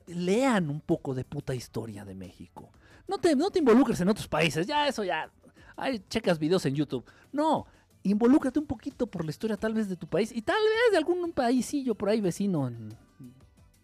[0.07, 2.71] Lean un poco de puta historia de México.
[3.09, 5.29] No te, no te involucres en otros países, ya eso ya.
[5.77, 7.05] Hay checas videos en YouTube.
[7.33, 7.67] No,
[8.05, 10.99] involúcrate un poquito por la historia tal vez de tu país y tal vez de
[10.99, 12.71] algún paísillo por ahí vecino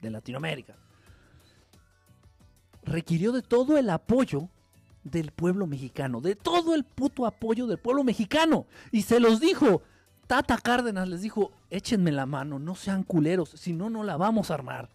[0.00, 0.76] de Latinoamérica.
[2.84, 4.48] Requirió de todo el apoyo
[5.04, 8.66] del pueblo mexicano, de todo el puto apoyo del pueblo mexicano.
[8.90, 9.82] Y se los dijo,
[10.26, 14.50] Tata Cárdenas les dijo, échenme la mano, no sean culeros, si no, no la vamos
[14.50, 14.88] a armar.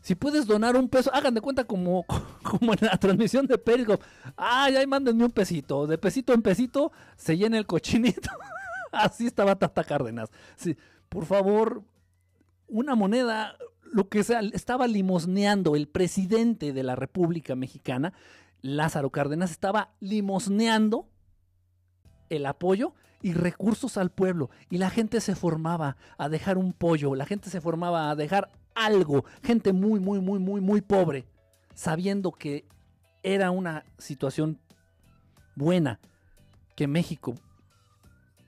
[0.00, 2.04] Si puedes donar un peso, hagan de cuenta como,
[2.42, 4.04] como en la transmisión de Periscope.
[4.36, 5.86] Ay, ahí mándenme un pesito.
[5.86, 8.30] De pesito en pesito se llena el cochinito.
[8.92, 10.30] Así estaba Tata Cárdenas.
[10.56, 10.76] Sí,
[11.08, 11.82] por favor,
[12.68, 13.56] una moneda,
[13.92, 18.12] lo que sea, estaba limosneando el presidente de la República Mexicana,
[18.62, 21.08] Lázaro Cárdenas, estaba limosneando
[22.28, 24.50] el apoyo y recursos al pueblo.
[24.70, 28.50] Y la gente se formaba a dejar un pollo, la gente se formaba a dejar
[28.74, 29.24] algo.
[29.42, 31.26] Gente muy, muy, muy, muy, muy pobre,
[31.74, 32.66] sabiendo que
[33.22, 34.60] era una situación
[35.56, 35.98] buena
[36.76, 37.34] que México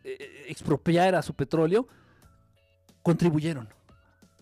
[0.05, 1.89] eh, eh, expropiara su petróleo,
[3.03, 3.69] contribuyeron.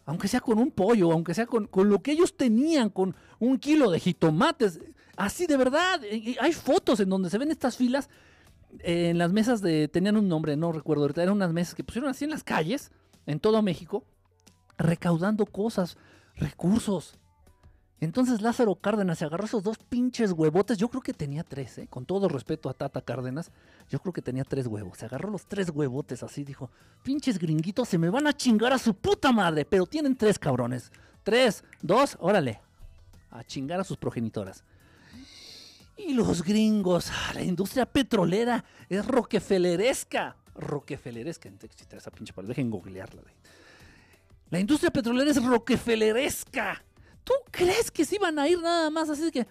[0.04, 3.58] Aunque sea con un pollo, aunque sea con, con lo que ellos tenían, con un
[3.58, 4.80] kilo de jitomates.
[5.18, 6.00] Así de verdad.
[6.40, 8.08] Hay fotos en donde se ven estas filas
[8.78, 9.88] en las mesas de.
[9.88, 11.24] Tenían un nombre, no recuerdo ahorita.
[11.24, 12.92] Eran unas mesas que pusieron así en las calles,
[13.26, 14.04] en todo México,
[14.78, 15.98] recaudando cosas,
[16.36, 17.18] recursos.
[17.98, 20.78] Entonces Lázaro Cárdenas se agarró esos dos pinches huevotes.
[20.78, 21.88] Yo creo que tenía tres, ¿eh?
[21.90, 23.50] con todo respeto a Tata Cárdenas.
[23.90, 24.98] Yo creo que tenía tres huevos.
[24.98, 26.44] Se agarró los tres huevotes así.
[26.44, 26.70] Dijo:
[27.02, 29.64] Pinches gringuitos se me van a chingar a su puta madre.
[29.64, 30.92] Pero tienen tres cabrones.
[31.24, 32.60] Tres, dos, órale.
[33.32, 34.62] A chingar a sus progenitoras.
[35.98, 40.36] Y los gringos, ah, la industria petrolera es roquefeleresca.
[40.54, 41.50] Roquefeleresca,
[41.90, 43.22] esa pinche palabra, dejen googlearla.
[44.50, 46.82] La industria petrolera es roquefeleresca.
[47.24, 49.46] ¿Tú crees que se iban a ir nada más así que...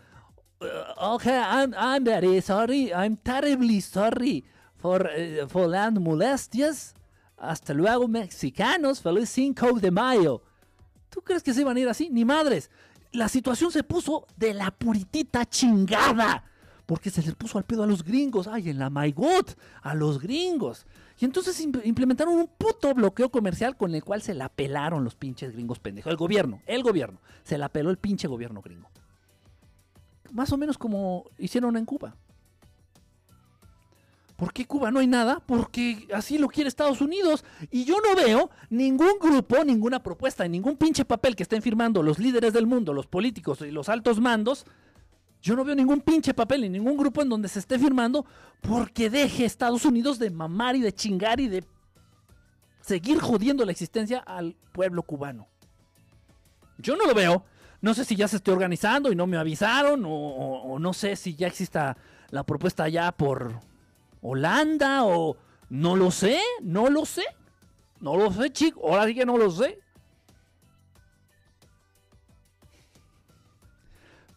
[0.60, 0.66] Uh,
[1.14, 4.44] ok, I'm, I'm, very sorry, I'm terribly sorry
[4.78, 6.96] for, uh, for land molestias.
[7.38, 9.00] Hasta luego, mexicanos.
[9.02, 10.42] Feliz 5 de mayo.
[11.10, 12.10] ¿Tú crees que se iban a ir así?
[12.10, 12.72] Ni madres
[13.12, 16.44] la situación se puso de la puritita chingada.
[16.86, 18.48] Porque se les puso al pedo a los gringos.
[18.48, 19.48] Ay, en la My God,
[19.82, 20.86] a los gringos.
[21.20, 25.52] Y entonces implementaron un puto bloqueo comercial con el cual se la pelaron los pinches
[25.52, 26.12] gringos pendejos.
[26.12, 27.20] El gobierno, el gobierno.
[27.44, 28.90] Se la peló el pinche gobierno gringo.
[30.32, 32.16] Más o menos como hicieron en Cuba.
[34.38, 35.42] ¿Por qué Cuba no hay nada?
[35.44, 37.44] Porque así lo quiere Estados Unidos.
[37.72, 42.20] Y yo no veo ningún grupo, ninguna propuesta, ningún pinche papel que estén firmando los
[42.20, 44.64] líderes del mundo, los políticos y los altos mandos.
[45.42, 48.28] Yo no veo ningún pinche papel ni ningún grupo en donde se esté firmando
[48.62, 51.64] porque deje Estados Unidos de mamar y de chingar y de
[52.82, 55.48] seguir jodiendo la existencia al pueblo cubano.
[56.78, 57.44] Yo no lo veo.
[57.82, 61.16] No sé si ya se esté organizando y no me avisaron o, o no sé
[61.16, 61.98] si ya exista
[62.30, 63.62] la propuesta ya por
[64.22, 65.38] Holanda o
[65.70, 67.24] no lo sé, no lo sé.
[68.00, 68.88] No lo sé, chico.
[68.88, 69.80] Ahora sí que no lo sé.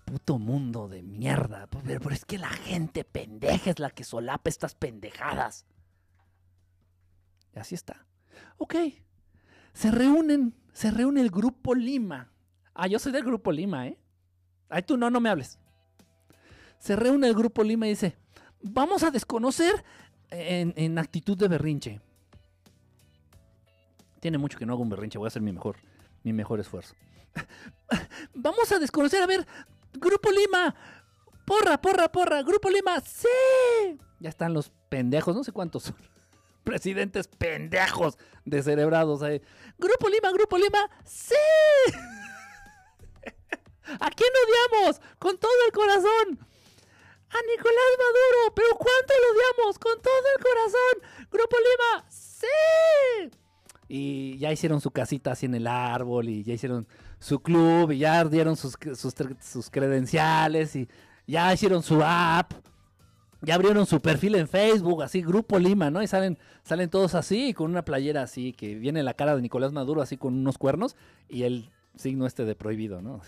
[0.04, 1.66] Puto mundo de mierda.
[1.66, 5.66] Pero, pero es que la gente pendeja es la que solapa estas pendejadas.
[7.54, 8.06] Y así está.
[8.56, 8.74] Ok.
[9.72, 12.32] Se reúnen, se reúne el grupo Lima.
[12.74, 13.98] Ah, yo soy del grupo Lima, ¿eh?
[14.68, 15.58] Ay, tú no, no me hables.
[16.78, 18.16] Se reúne el grupo Lima y dice,
[18.62, 19.84] vamos a desconocer
[20.30, 22.00] en, actitud de berrinche.
[24.20, 25.76] Tiene mucho que no hago un berrinche, voy a hacer mi mejor,
[26.22, 26.94] mi mejor esfuerzo.
[28.34, 29.46] vamos a desconocer, a ver,
[29.94, 30.74] Grupo Lima,
[31.44, 33.26] porra, porra, porra, Grupo Lima, sí.
[34.20, 35.96] Ya están los pendejos, no sé cuántos son.
[36.64, 39.40] Presidentes pendejos descerebrados ahí.
[39.78, 41.34] Grupo Lima, Grupo Lima, sí.
[43.98, 45.00] ¿A quién odiamos?
[45.18, 46.49] Con todo el corazón
[47.30, 49.78] a Nicolás Maduro, pero ¿cuánto lo odiamos?
[49.78, 51.28] Con todo el corazón.
[51.30, 53.30] Grupo Lima, sí.
[53.88, 56.86] Y ya hicieron su casita así en el árbol y ya hicieron
[57.18, 60.88] su club y ya dieron sus, sus, credenciales y
[61.26, 62.52] ya hicieron su app.
[63.42, 66.02] Ya abrieron su perfil en Facebook, así, Grupo Lima, ¿no?
[66.02, 69.72] Y salen, salen todos así, con una playera así, que viene la cara de Nicolás
[69.72, 70.94] Maduro, así con unos cuernos,
[71.26, 73.22] y el signo este de prohibido, ¿no?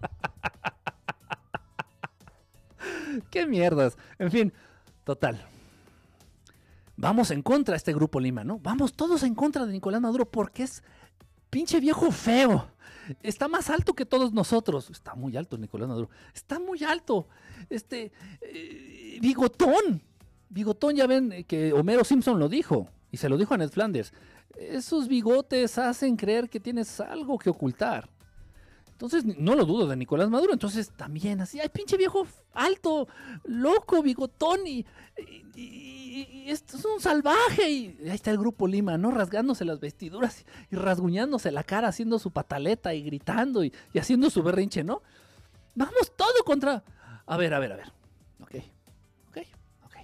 [3.30, 3.96] Qué mierdas.
[4.18, 4.52] En fin,
[5.04, 5.46] total.
[6.96, 8.58] Vamos en contra de este grupo Lima, ¿no?
[8.58, 10.82] Vamos todos en contra de Nicolás Maduro porque es
[11.48, 12.68] pinche viejo feo.
[13.22, 14.90] Está más alto que todos nosotros.
[14.90, 16.10] Está muy alto Nicolás Maduro.
[16.34, 17.28] Está muy alto.
[17.70, 18.12] Este.
[18.40, 20.02] Eh, bigotón.
[20.48, 22.88] Bigotón, ya ven que Homero Simpson lo dijo.
[23.10, 24.12] Y se lo dijo a Ned Flanders.
[24.56, 28.08] Esos bigotes hacen creer que tienes algo que ocultar.
[28.98, 30.52] Entonces, no lo dudo de Nicolás Maduro.
[30.52, 33.06] Entonces, también así, ay, pinche viejo alto,
[33.44, 34.84] loco, bigotón y,
[36.48, 37.70] esto es un salvaje.
[37.70, 39.12] Y ahí está el grupo Lima, ¿no?
[39.12, 44.30] Rasgándose las vestiduras y rasguñándose la cara, haciendo su pataleta y gritando y, y haciendo
[44.30, 45.02] su berrinche, ¿no?
[45.76, 46.82] Vamos todo contra...
[47.24, 47.92] A ver, a ver, a ver.
[48.40, 48.54] Ok,
[49.28, 49.38] ok,
[49.84, 49.96] ok.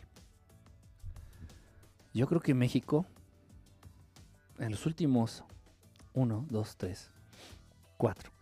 [2.12, 3.07] Yo creo que México,
[4.61, 5.42] en los últimos...
[6.12, 7.11] Uno, dos, tres,
[7.97, 8.34] cuatro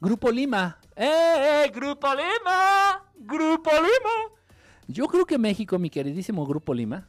[0.00, 0.78] Grupo Lima.
[0.96, 1.70] ¡Eh, eh!
[1.74, 3.04] ¡Grupo Lima!
[3.16, 4.38] ¡Grupo Lima!
[4.86, 7.08] Yo creo que México, mi queridísimo Grupo Lima,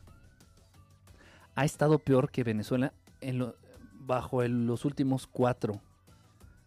[1.55, 3.53] ha estado peor que Venezuela en
[3.91, 5.81] bajo los últimos cuatro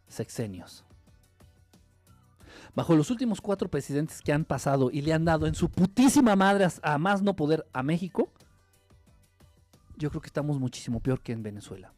[0.09, 0.85] sexenios.
[2.75, 6.37] Bajo los últimos cuatro presidentes que han pasado y le han dado en su putísima
[6.37, 8.31] madre a más no poder a México,
[9.97, 11.93] yo creo que estamos muchísimo peor que en Venezuela.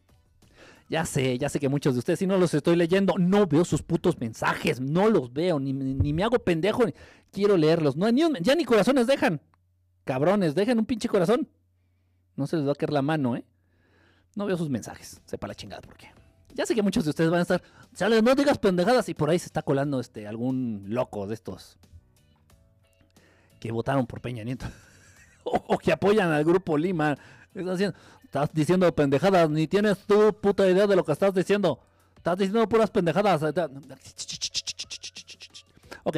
[0.91, 3.64] Ya sé, ya sé que muchos de ustedes, si no los estoy leyendo, no veo
[3.64, 6.82] sus putos mensajes, no los veo, ni, me hago pendejo,
[7.30, 7.97] quiero leerlos.
[7.97, 9.41] No, ni ya ni corazones dejan.
[10.05, 11.49] Cabrones, dejen un pinche corazón.
[12.34, 13.45] No se les va a caer la mano, ¿eh?
[14.34, 16.09] No veo sus mensajes, sepa la chingada por qué.
[16.55, 17.62] Ya sé que muchos de ustedes van a estar,
[17.93, 21.78] sale, no digas pendejadas y por ahí se está colando este algún loco de estos
[23.61, 24.66] que votaron por Peña Nieto
[25.45, 27.16] o, que apoyan al grupo Lima.
[27.55, 27.97] Están haciendo,
[28.31, 31.81] Estás diciendo pendejadas, ni tienes tu puta idea de lo que estás diciendo.
[32.16, 33.43] Estás diciendo puras pendejadas.
[36.05, 36.16] Ok.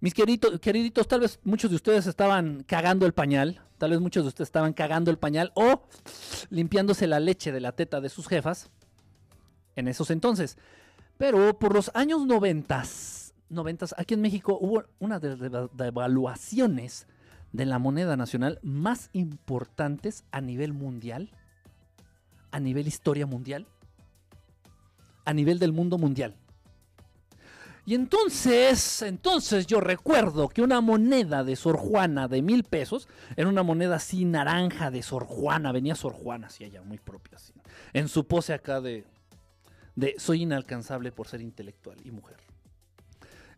[0.00, 3.60] Mis queridos, queriditos, tal vez muchos de ustedes estaban cagando el pañal.
[3.76, 5.82] Tal vez muchos de ustedes estaban cagando el pañal o
[6.48, 8.70] limpiándose la leche de la teta de sus jefas
[9.76, 10.56] en esos entonces.
[11.18, 15.92] Pero por los años noventas, noventas, aquí en México hubo una de
[17.52, 21.30] la moneda nacional más importantes a nivel mundial,
[22.50, 23.66] a nivel historia mundial,
[25.24, 26.34] a nivel del mundo mundial.
[27.84, 33.48] Y entonces, entonces yo recuerdo que una moneda de Sor Juana de mil pesos era
[33.48, 37.52] una moneda así naranja de Sor Juana, venía Sor Juana así allá, muy propia, así,
[37.92, 39.04] en su pose acá de,
[39.96, 42.36] de soy inalcanzable por ser intelectual y mujer.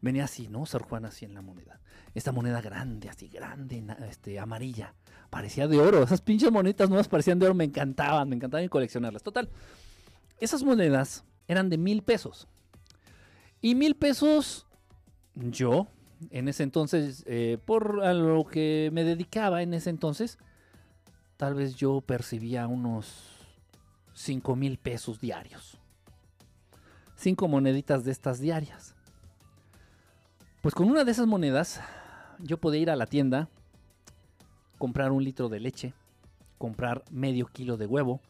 [0.01, 0.65] Venía así, ¿no?
[0.65, 1.81] Sor Juana así en la moneda
[2.15, 4.95] esta moneda grande, así grande, este, amarilla.
[5.31, 6.05] Parecía de oro.
[6.05, 7.55] Esas pinches monitas nuevas parecían de oro.
[7.55, 9.23] Me encantaban, me encantaban coleccionarlas.
[9.23, 9.49] Total.
[10.39, 12.47] Esas monedas eran de mil pesos.
[13.61, 14.67] Y mil pesos,
[15.35, 15.89] yo,
[16.31, 20.39] en ese entonces, eh, por a lo que me dedicaba en ese entonces,
[21.37, 23.35] tal vez yo percibía unos
[24.15, 25.79] 5 mil pesos diarios.
[27.17, 28.95] Cinco moneditas de estas diarias.
[30.61, 31.81] Pues con una de esas monedas
[32.41, 33.49] yo podía ir a la tienda,
[34.79, 35.95] comprar un litro de leche,
[36.59, 38.21] comprar medio kilo de huevo,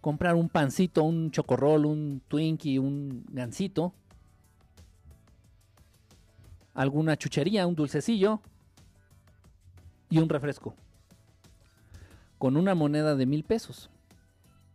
[0.00, 3.92] comprar un pancito, un chocorrol, un Twinkie, un gansito,
[6.74, 8.40] alguna chuchería, un dulcecillo
[10.10, 10.74] y un refresco.
[12.38, 13.90] Con una moneda de mil pesos.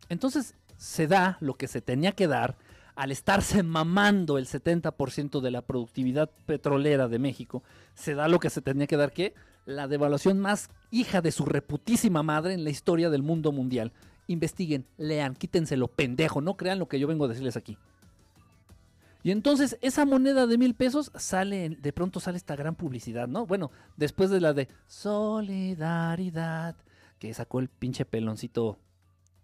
[0.10, 2.58] Entonces se da lo que se tenía que dar
[2.96, 7.64] al estarse mamando el 70% de la productividad petrolera de México.
[7.96, 9.34] Se da lo que se tenía que dar que
[9.66, 13.92] la devaluación más hija de su reputísima madre en la historia del mundo mundial.
[14.28, 17.78] Investiguen, lean, quítenselo pendejo, no crean lo que yo vengo a decirles aquí.
[19.24, 23.46] Y entonces esa moneda de mil pesos sale, de pronto sale esta gran publicidad, ¿no?
[23.46, 26.76] Bueno, después de la de solidaridad,
[27.20, 28.80] que sacó el pinche peloncito,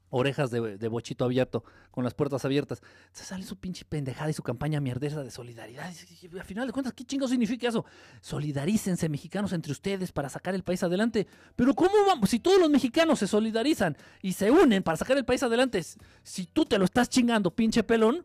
[0.10, 2.82] orejas de, de bochito abierto, con las puertas abiertas.
[3.12, 5.92] Se sale su pinche pendejada y su campaña mierdera de solidaridad.
[6.22, 7.86] Y, al final de cuentas, ¿qué chingo significa eso?
[8.22, 11.28] Solidarícense mexicanos entre ustedes para sacar el país adelante.
[11.56, 12.30] Pero ¿cómo vamos?
[12.30, 15.84] Si todos los mexicanos se solidarizan y se unen para sacar el país adelante,
[16.24, 18.24] si tú te lo estás chingando, pinche pelón,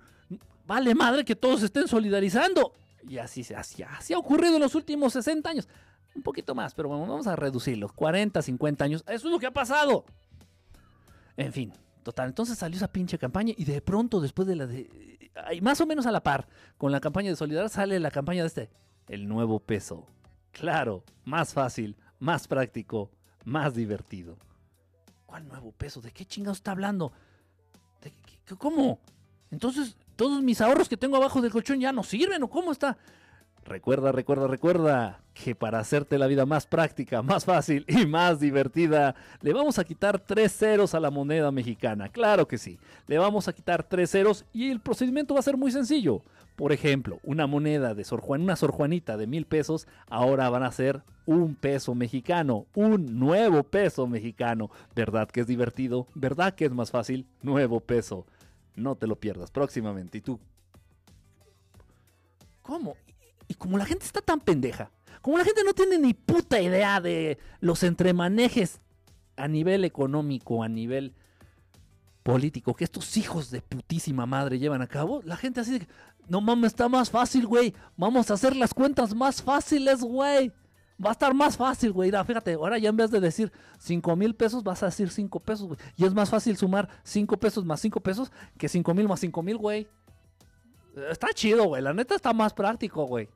[0.67, 2.73] vale madre que todos estén solidarizando.
[3.09, 5.69] Y así, así, así ha ocurrido en los últimos 60 años.
[6.15, 7.93] Un poquito más, pero vamos a reducirlos.
[7.93, 9.05] 40, 50 años.
[9.09, 10.05] Eso es lo que ha pasado.
[11.37, 11.73] En fin,
[12.03, 12.29] total.
[12.29, 15.31] Entonces salió esa pinche campaña y de pronto, después de la de.
[15.63, 16.47] Más o menos a la par
[16.79, 18.71] con la campaña de solidaridad, sale la campaña de este.
[19.09, 20.07] El nuevo peso.
[20.53, 23.11] Claro, más fácil, más práctico,
[23.45, 24.39] más divertido.
[25.27, 26.01] ¿Cuál nuevo peso?
[26.01, 27.13] ¿De qué chingados está hablando?
[28.01, 29.01] ¿De qué, ¿Cómo?
[29.51, 32.97] Entonces, todos mis ahorros que tengo abajo del colchón ya no sirven o cómo está.
[33.65, 39.15] Recuerda, recuerda, recuerda que para hacerte la vida más práctica, más fácil y más divertida,
[39.41, 42.11] le vamos a quitar tres ceros a la moneda mexicana.
[42.11, 42.79] Claro que sí.
[43.07, 46.23] Le vamos a quitar tres ceros y el procedimiento va a ser muy sencillo.
[46.57, 50.63] Por ejemplo, una moneda de Sor Juan, una Sor Juanita de mil pesos, ahora van
[50.63, 54.71] a ser un peso mexicano, un nuevo peso mexicano.
[54.95, 56.07] ¿Verdad que es divertido?
[56.15, 57.27] ¿Verdad que es más fácil?
[57.43, 58.27] Nuevo peso.
[58.77, 60.19] No te lo pierdas próximamente.
[60.19, 60.39] Y tú,
[62.63, 62.95] ¿cómo?
[63.49, 64.91] Y como la gente está tan pendeja,
[65.21, 68.81] como la gente no tiene ni puta idea de los entremanejes
[69.37, 71.15] a nivel económico, a nivel
[72.23, 75.89] político, que estos hijos de putísima madre llevan a cabo, la gente así de,
[76.29, 77.75] no mames, está más fácil, güey.
[77.97, 80.53] Vamos a hacer las cuentas más fáciles, güey.
[81.05, 82.11] Va a estar más fácil, güey.
[82.11, 85.67] Fíjate, ahora ya en vez de decir 5 mil pesos, vas a decir 5 pesos,
[85.67, 85.79] güey.
[85.97, 89.43] Y es más fácil sumar 5 pesos más 5 pesos que 5 mil más 5
[89.43, 89.89] mil, güey.
[91.11, 91.83] Está chido, güey.
[91.83, 93.29] La neta está más práctico, güey.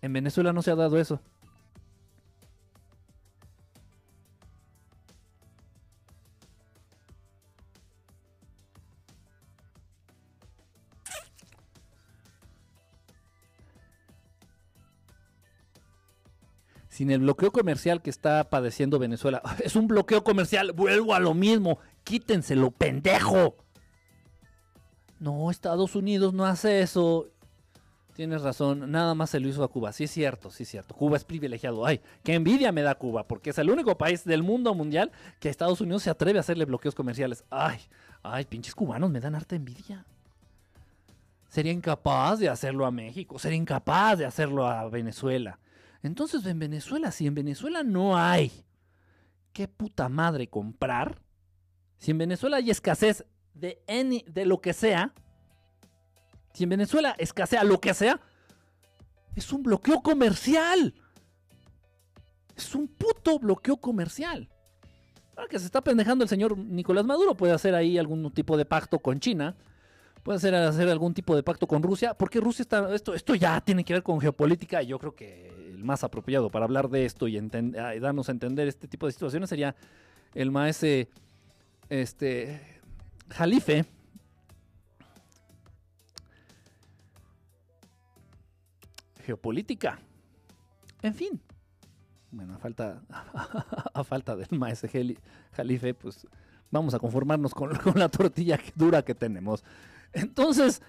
[0.00, 1.20] En Venezuela no se ha dado eso.
[16.92, 19.40] sin el bloqueo comercial que está padeciendo Venezuela.
[19.64, 23.56] Es un bloqueo comercial, vuelvo a lo mismo, quítenselo, pendejo.
[25.18, 27.28] No, Estados Unidos no hace eso.
[28.14, 29.92] Tienes razón, nada más se lo hizo a Cuba.
[29.92, 30.94] Sí es cierto, sí es cierto.
[30.94, 31.86] Cuba es privilegiado.
[31.86, 35.48] Ay, qué envidia me da Cuba, porque es el único país del mundo mundial que
[35.48, 37.44] Estados Unidos se atreve a hacerle bloqueos comerciales.
[37.50, 37.78] Ay,
[38.22, 40.04] ay, pinches cubanos me dan harta envidia.
[41.48, 45.58] Sería incapaz de hacerlo a México, sería incapaz de hacerlo a Venezuela.
[46.02, 48.50] Entonces en Venezuela, si en Venezuela no hay
[49.52, 51.20] qué puta madre comprar,
[52.02, 53.24] si en Venezuela hay escasez
[53.54, 53.80] de,
[54.26, 55.14] de lo que sea,
[56.52, 58.20] si en Venezuela escasea lo que sea,
[59.36, 60.94] es un bloqueo comercial.
[62.56, 64.48] Es un puto bloqueo comercial.
[65.36, 68.64] Ahora que se está pendejando el señor Nicolás Maduro, puede hacer ahí algún tipo de
[68.64, 69.54] pacto con China,
[70.24, 73.60] puede hacer, hacer algún tipo de pacto con Rusia, porque Rusia está, esto, esto ya
[73.60, 77.28] tiene que ver con geopolítica y yo creo que más apropiado para hablar de esto
[77.28, 79.76] y, darnos a entender este tipo de situaciones sería
[80.34, 81.08] el maese
[81.92, 82.58] este,
[83.28, 83.84] Jalife.
[89.26, 89.98] Geopolítica.
[91.02, 91.40] En fin.
[92.30, 93.02] Bueno, a falta,
[93.94, 94.88] a falta del maese
[95.52, 96.26] Jalife, pues
[96.70, 99.62] vamos a conformarnos con, con la tortilla dura que tenemos.
[100.14, 100.80] Entonces,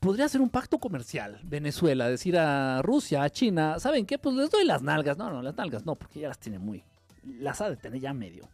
[0.00, 1.40] podría ser un pacto comercial.
[1.44, 4.18] Venezuela, decir a Rusia, a China, ¿saben qué?
[4.18, 5.16] Pues les doy las nalgas.
[5.16, 6.84] No, no, las nalgas no, porque ya las tiene muy.
[7.24, 8.50] Las ha de tener ya medio.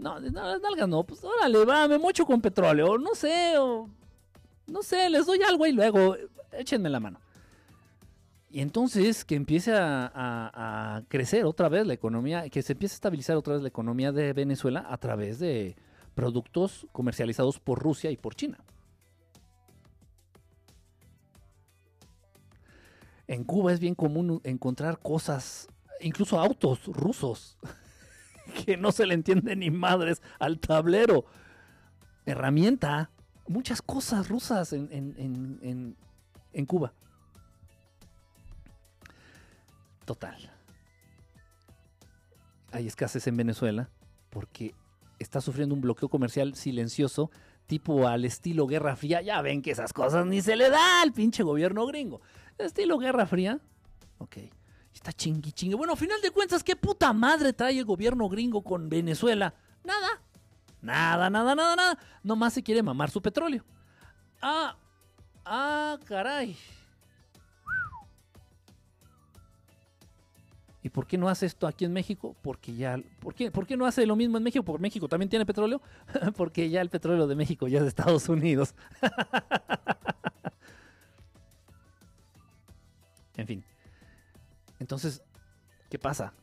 [0.00, 3.86] No, las nalgas no, pues órale, va, me mocho con petróleo, no sé, o
[4.66, 6.16] no sé, les doy algo y luego
[6.52, 7.20] échenme la mano.
[8.48, 12.96] Y entonces que empiece a, a, crecer otra vez la economía, que se empiece a
[12.96, 15.76] estabilizar otra vez la economía de Venezuela a través de
[16.14, 18.58] productos comercializados por Rusia y por China.
[23.26, 25.68] En Cuba es bien común encontrar cosas,
[26.00, 27.58] incluso autos rusos,
[28.64, 31.24] que no se le entiende ni madres al tablero.
[32.26, 33.10] Herramienta,
[33.48, 35.96] muchas cosas rusas en, en,
[36.52, 36.92] en Cuba.
[40.04, 40.52] Total.
[42.72, 43.90] Hay escasez en Venezuela
[44.30, 44.74] porque
[45.18, 47.30] está sufriendo un bloqueo comercial silencioso,
[47.66, 49.22] tipo al estilo Guerra Fría.
[49.22, 52.20] Ya ven que esas cosas ni se le da al pinche gobierno gringo.
[52.58, 53.60] Estilo Guerra Fría.
[54.18, 54.38] Ok.
[54.94, 55.76] Está chingui chingue.
[55.76, 59.54] Bueno, a final de cuentas, ¿qué puta madre trae el gobierno gringo con Venezuela?
[59.84, 60.22] Nada.
[60.82, 61.98] Nada, nada, nada, nada.
[62.22, 63.64] Nomás se quiere mamar su petróleo.
[64.42, 64.76] Ah,
[65.44, 66.56] ah, caray.
[70.82, 72.34] ¿Y por qué no hace esto aquí en México?
[72.40, 72.98] Porque ya.
[73.20, 74.64] ¿por qué, ¿Por qué no hace lo mismo en México?
[74.64, 75.82] Porque México también tiene petróleo.
[76.36, 78.74] Porque ya el petróleo de México ya es de Estados Unidos.
[83.36, 83.64] en fin.
[84.80, 85.22] Entonces,
[85.88, 86.34] ¿qué pasa?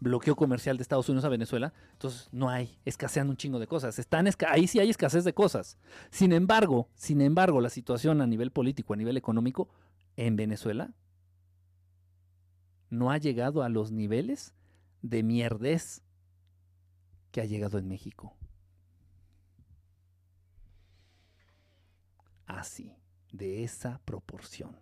[0.00, 1.72] Bloqueo comercial de Estados Unidos a Venezuela.
[1.92, 3.98] Entonces no hay, escasean un chingo de cosas.
[3.98, 5.78] Están ahí sí hay escasez de cosas.
[6.10, 9.70] Sin embargo, sin embargo, la situación a nivel político, a nivel económico,
[10.16, 10.92] en Venezuela
[12.90, 14.54] no ha llegado a los niveles
[15.02, 16.02] de mierdez
[17.30, 18.34] que ha llegado en México.
[22.46, 22.96] Así,
[23.30, 24.76] de esa proporción.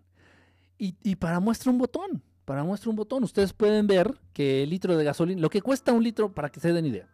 [0.79, 4.97] Y, para muestra un botón, para muestra un botón, ustedes pueden ver que el litro
[4.97, 7.09] de gasolina, lo que cuesta un litro, para que se den idea.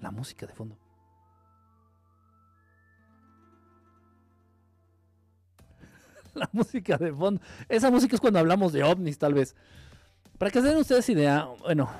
[0.00, 0.78] La música de fondo.
[6.34, 7.40] la música de fondo.
[7.68, 9.56] Esa música es cuando hablamos de ovnis, tal vez.
[10.38, 11.90] Para que se den ustedes idea, bueno,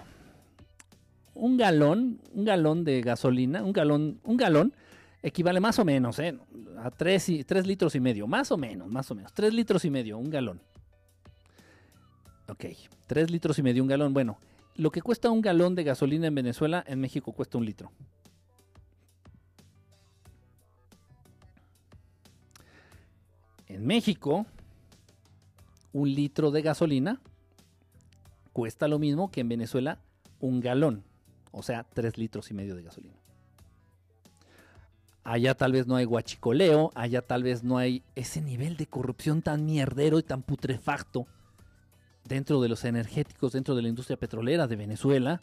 [1.35, 4.73] un galón, un galón de gasolina, un galón, un galón
[5.21, 6.39] equivale más o menos ¿eh?
[6.79, 9.91] a 3, y, litros y medio, más o menos, más o menos, 3 litros y
[9.91, 10.61] medio, un galón.
[12.49, 12.66] Ok,
[13.07, 14.12] 3 litros y medio, un galón.
[14.12, 14.38] Bueno,
[14.76, 17.93] lo que cuesta un galón de gasolina en Venezuela, en México cuesta un litro.
[23.68, 24.47] En México,
[25.93, 27.20] un litro de gasolina
[28.53, 29.99] cuesta lo mismo que en Venezuela
[30.40, 31.05] un galón,
[31.53, 33.16] o sea, tres litros y medio de gasolina.
[35.24, 39.40] Allá tal vez no hay guachicoleo, allá tal vez no hay ese nivel de corrupción
[39.40, 41.26] tan mierdero y tan putrefacto
[42.25, 45.43] dentro de los energéticos, dentro de la industria petrolera de Venezuela,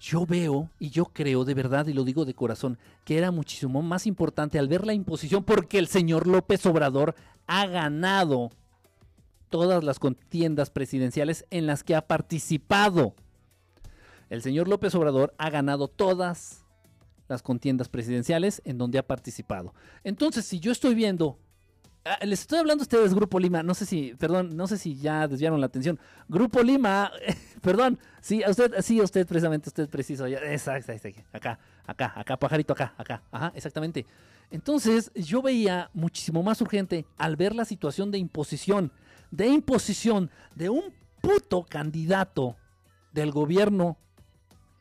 [0.00, 3.82] yo veo y yo creo de verdad, y lo digo de corazón, que era muchísimo
[3.82, 7.14] más importante al ver la imposición porque el señor López Obrador
[7.46, 8.50] ha ganado
[9.50, 13.14] todas las contiendas presidenciales en las que ha participado.
[14.30, 16.64] El señor López Obrador ha ganado todas
[17.28, 19.74] las contiendas presidenciales en donde ha participado.
[20.04, 21.38] Entonces, si yo estoy viendo
[22.22, 23.62] les estoy hablando a ustedes, Grupo Lima.
[23.62, 25.98] No sé si, perdón, no sé si ya desviaron la atención.
[26.28, 27.10] Grupo Lima,
[27.60, 30.26] perdón, sí, a usted, sí, a usted precisamente, usted preciso.
[30.26, 30.92] exacto,
[31.32, 33.22] acá, acá, acá, pajarito, acá, acá.
[33.30, 34.06] Ajá, exactamente.
[34.50, 38.92] Entonces, yo veía muchísimo más urgente al ver la situación de imposición,
[39.30, 42.56] de imposición de un puto candidato
[43.12, 43.98] del gobierno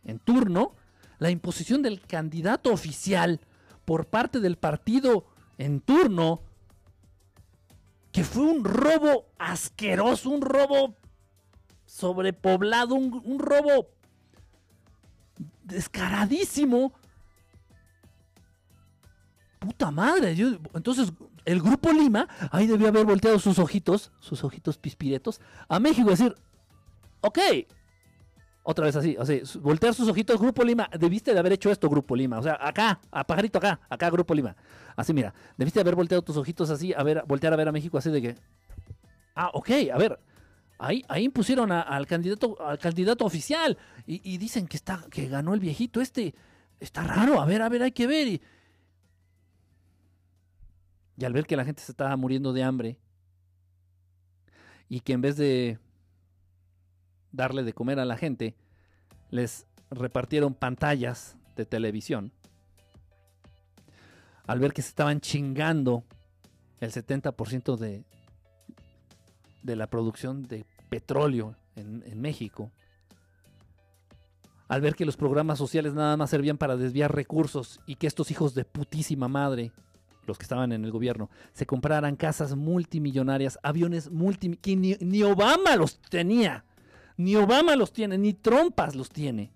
[0.06, 0.74] en turno,
[1.20, 3.42] la imposición del candidato oficial
[3.84, 5.26] por parte del partido
[5.58, 6.42] en turno
[8.18, 10.96] que fue un robo asqueroso, un robo
[11.86, 13.92] sobrepoblado, un, robo
[15.62, 16.94] descaradísimo.
[19.60, 20.36] Puta madre.
[20.74, 21.14] entonces,
[21.46, 25.40] el grupo Lima, ahí debió haber volteado sus ojitos, sus ojitos pispiretos,
[25.70, 26.34] a México decir,
[27.22, 27.38] ok,
[28.70, 32.18] otra vez así, sea, voltear sus ojitos, Grupo Lima, debiste de haber hecho esto, Grupo
[32.18, 34.58] Lima, o sea, acá, a pajarito acá, acá, Grupo Lima.
[34.98, 37.72] Así, mira, debiste de haber volteado tus ojitos así, a ver, voltear a ver a
[37.72, 38.36] México así de que,
[39.36, 40.20] ah, ok, a ver,
[40.80, 45.62] ahí, ahí impusieron al candidato, al candidato oficial y, dicen que está, que ganó el
[45.62, 46.36] viejito este,
[46.82, 48.28] está raro, a ver, a ver, hay que ver.
[48.28, 48.42] Y,
[51.16, 52.98] y al ver que la gente se estaba muriendo de hambre
[54.90, 55.80] y que en vez de
[57.32, 58.56] darle de comer a la gente,
[59.30, 62.32] les repartieron pantallas de televisión.
[64.46, 66.04] Al ver que se estaban chingando
[66.80, 68.06] el 70% de,
[69.64, 72.72] de la producción de petróleo en, México,
[74.68, 78.32] al ver que los programas sociales nada más servían para desviar recursos y que estos
[78.32, 79.72] hijos de putísima madre,
[80.26, 85.76] los que estaban en el gobierno, se compraran casas multimillonarias, aviones multimillonarios, que ni, Obama
[85.76, 86.66] los tenía,
[87.18, 89.52] ni Obama los tiene, ni trompas los tiene.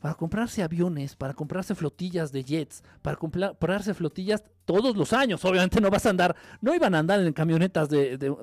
[0.00, 5.44] Para comprarse aviones, para comprarse flotillas de jets, para comprarse flotillas todos los años.
[5.44, 8.34] Obviamente no vas a andar, no iban a andar en camionetas de, de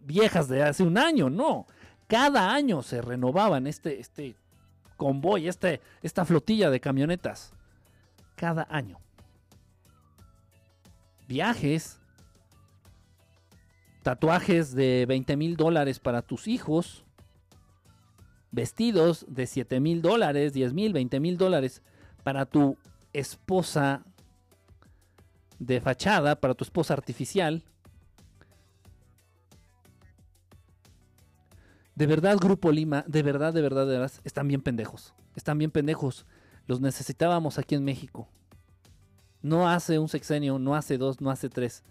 [0.00, 1.66] viejas de hace un año, no.
[2.06, 4.36] Cada año se renovaban este, este
[4.96, 7.52] convoy, este, esta flotilla de camionetas.
[8.36, 9.00] Cada año.
[11.26, 12.00] Viajes.
[14.02, 17.04] Tatuajes de 20 mil dólares para tus hijos.
[18.50, 21.82] Vestidos de 7 mil dólares, 10 mil, 20 mil dólares
[22.22, 22.76] para tu
[23.12, 24.04] esposa
[25.58, 27.64] de fachada, para tu esposa artificial.
[31.94, 35.14] De verdad, Grupo Lima, de verdad, de verdad, de verdad, están bien pendejos.
[35.34, 36.26] Están bien pendejos.
[36.66, 38.28] Los necesitábamos aquí en México.
[39.42, 41.82] No hace un sexenio, no hace dos, no hace tres.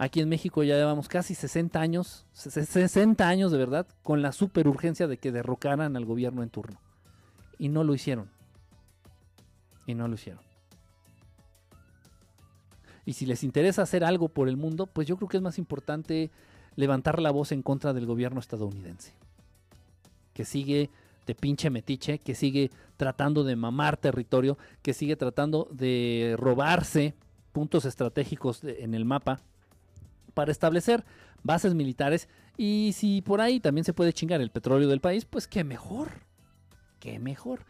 [0.00, 4.68] Aquí en México ya llevamos casi 60 años, 60 años de verdad, con la super
[4.68, 6.80] urgencia de que derrocaran al gobierno en turno.
[7.58, 8.30] Y no lo hicieron.
[9.86, 10.40] Y no lo hicieron.
[13.04, 15.58] Y si les interesa hacer algo por el mundo, pues yo creo que es más
[15.58, 16.30] importante
[16.76, 19.14] levantar la voz en contra del gobierno estadounidense,
[20.32, 20.90] que sigue
[21.26, 27.14] de pinche metiche, que sigue tratando de mamar territorio, que sigue tratando de robarse
[27.52, 29.40] puntos estratégicos en el mapa
[30.38, 31.04] para establecer
[31.42, 35.48] bases militares y si por ahí también se puede chingar el petróleo del país, pues
[35.48, 36.12] qué mejor,
[37.00, 37.64] qué mejor.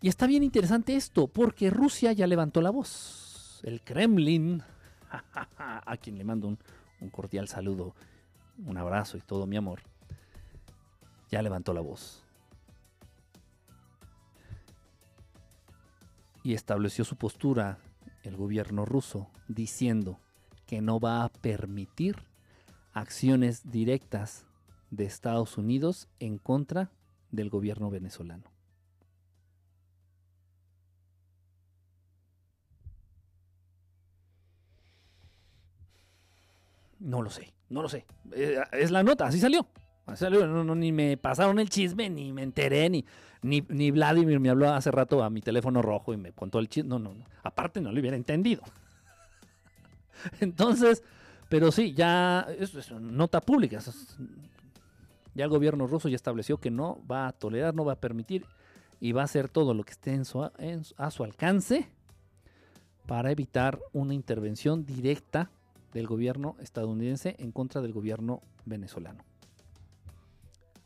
[0.00, 3.60] Y está bien interesante esto, porque Rusia ya levantó la voz.
[3.64, 4.62] El Kremlin,
[5.58, 6.58] a quien le mando un,
[7.02, 7.94] un cordial saludo,
[8.64, 9.82] un abrazo y todo mi amor,
[11.30, 12.24] ya levantó la voz.
[16.42, 17.76] Y estableció su postura
[18.22, 20.18] el gobierno ruso diciendo
[20.68, 22.16] que no va a permitir
[22.92, 24.44] acciones directas
[24.90, 26.90] de Estados Unidos en contra
[27.30, 28.44] del gobierno venezolano.
[37.00, 38.04] No lo sé, no lo sé.
[38.32, 39.66] Eh, es la nota, así salió.
[40.16, 40.46] Salió.
[40.46, 43.04] No, ni me pasaron el chisme, ni me enteré, ni,
[43.42, 46.90] ni, Vladimir me habló hace rato a mi teléfono rojo y me contó el chisme.
[46.90, 47.24] No, no, no.
[47.42, 48.62] Aparte no lo hubiera entendido.
[50.40, 51.02] Entonces,
[51.48, 53.78] pero sí, ya es, nota pública.
[55.34, 58.44] ya el gobierno ruso ya estableció que no va a tolerar, no va a permitir
[59.00, 60.20] y va a hacer todo lo que esté
[60.96, 61.88] a su alcance
[63.06, 65.50] para evitar una intervención directa
[65.94, 69.24] del gobierno estadounidense en contra del gobierno venezolano.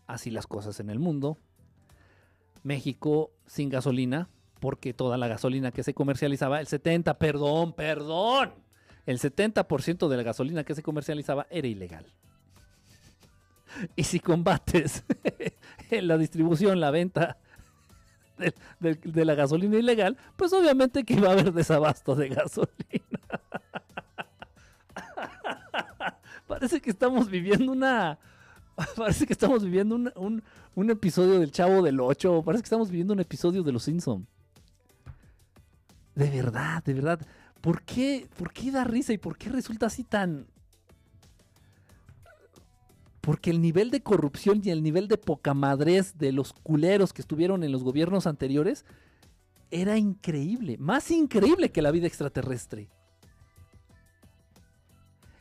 [0.06, 1.38] Así las cosas en el mundo.
[2.62, 4.28] México sin gasolina,
[4.60, 8.52] porque toda la gasolina que se comercializaba, el 70, perdón, perdón,
[9.06, 12.06] el 70% de la gasolina que se comercializaba era ilegal.
[13.96, 15.04] Y si combates
[15.90, 17.38] en la distribución, la venta
[18.80, 22.70] de, la gasolina ilegal, pues obviamente que iba a haber desabasto de gasolina.
[26.46, 28.18] Parece que estamos viviendo una.
[28.96, 30.42] Parece que estamos viviendo un,
[30.74, 32.42] un, episodio del Chavo del 8.
[32.44, 34.26] Parece que estamos viviendo un episodio de Los Simpson.
[36.14, 37.20] De verdad, de verdad.
[37.62, 40.46] ¿Por qué, ¿Por qué da risa y por qué resulta así tan.
[43.20, 47.22] Porque el nivel de corrupción y el nivel de poca madrez de los culeros que
[47.22, 48.84] estuvieron en los gobiernos anteriores
[49.70, 50.76] era increíble.
[50.78, 52.90] Más increíble que la vida extraterrestre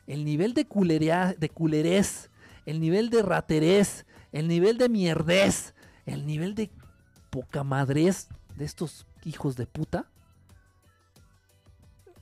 [0.06, 1.50] el nivel de, culería, de
[2.66, 5.74] el nivel de raterez, el nivel de mierdez,
[6.06, 6.70] el nivel de
[7.30, 10.10] poca madrez de estos hijos de puta,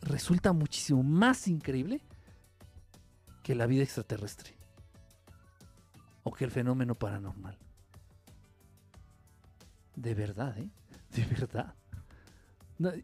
[0.02, 2.00] resulta muchísimo más increíble
[3.42, 4.54] que la vida extraterrestre
[6.22, 7.58] o que el fenómeno paranormal.
[9.96, 10.70] De verdad, ¿eh?
[11.14, 11.74] De verdad.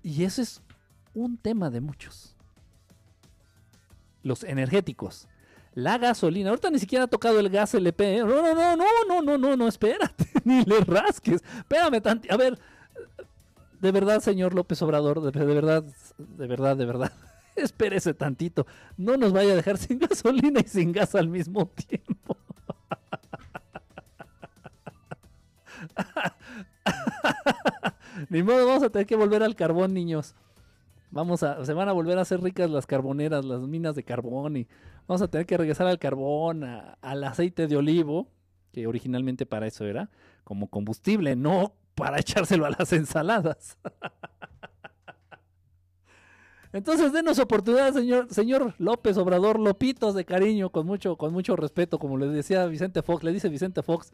[0.03, 0.63] y eso es
[1.13, 2.37] un tema de muchos
[4.27, 5.29] los energéticos.
[5.75, 8.17] La gasolina, ahorita ni siquiera ha tocado el gas LP.
[8.17, 8.19] ¿eh?
[8.21, 11.43] No, no, no, no, no, no, no, no, espérate, ni le rasques.
[11.59, 12.33] Espérame tanto.
[12.33, 12.59] A ver,
[13.87, 15.85] de verdad, señor López Obrador, de, verdad,
[16.19, 17.13] de verdad, de verdad.
[17.57, 18.67] Espérese tantito.
[18.97, 22.37] No nos vaya a dejar sin gasolina y sin gas al mismo tiempo.
[28.29, 30.35] Ni modo, vamos a tener que volver al carbón, niños.
[31.13, 34.57] Vamos a, se van a volver a hacer ricas las carboneras, las minas de carbón
[34.57, 34.67] y
[35.07, 38.27] vamos a tener que regresar al carbón, al aceite de olivo,
[38.73, 40.11] que originalmente para eso era,
[40.43, 43.77] como combustible, no para echárselo a las ensaladas.
[46.73, 51.99] Entonces, denos oportunidad, señor, señor López Obrador, Lopitos de cariño, con mucho, con mucho respeto,
[51.99, 54.13] como le decía Vicente Fox, le dice Vicente Fox,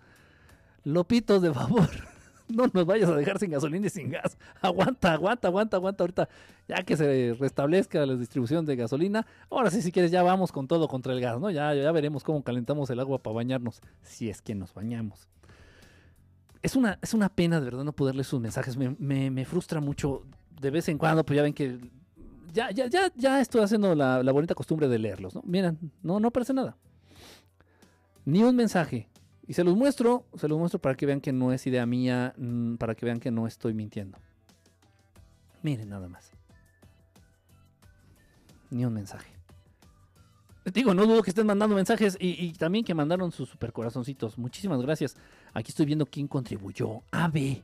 [0.84, 1.88] Lopitos de favor,
[2.48, 4.38] no nos vayas a dejar sin gasolina y sin gas.
[4.60, 6.28] Aguanta, aguanta, aguanta, aguanta ahorita,
[6.68, 9.26] ya que se restablezca la distribución de gasolina.
[9.50, 11.50] Ahora sí, si quieres, ya vamos con todo contra el gas, ¿no?
[11.50, 15.26] Ya, ya veremos cómo calentamos el agua para bañarnos, si es que nos bañamos.
[16.62, 18.76] Es una, es una pena, de verdad, no poder leer sus mensajes.
[18.76, 20.24] Me, me, frustra mucho.
[20.60, 21.80] De vez en cuando, pues ya ven que
[22.52, 25.42] ya, ya, ya, ya estoy haciendo la, bonita costumbre de leerlos, ¿no?
[25.44, 26.76] Miren, no, no aparece nada.
[28.24, 29.08] Ni un mensaje.
[29.46, 32.32] Y se los muestro, se los muestro para que vean que no es idea mía,
[32.36, 34.18] mm, para que vean que no estoy mintiendo.
[35.62, 36.30] Miren nada más.
[38.70, 39.32] Ni un mensaje.
[40.64, 44.38] Digo, no dudo que estén mandando mensajes y, también que mandaron sus super corazoncitos.
[44.38, 45.16] Muchísimas gracias.
[45.54, 47.02] Aquí estoy viendo quién contribuyó.
[47.10, 47.62] Ave.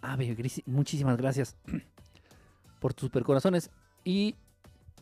[0.00, 0.36] Ave,
[0.66, 1.56] muchísimas gracias
[2.80, 3.70] por tus super corazones.
[4.04, 4.36] Y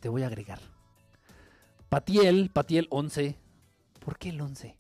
[0.01, 0.61] te voy a agregar.
[1.89, 3.37] Patiel, Patiel 11.
[4.05, 4.77] ¿Por qué el 11?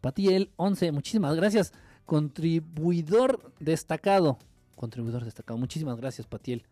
[0.00, 1.72] Patiel 11, muchísimas gracias.
[2.06, 4.38] Contribuidor destacado.
[4.74, 5.58] Contribuidor destacado.
[5.58, 6.64] Muchísimas gracias, Patiel.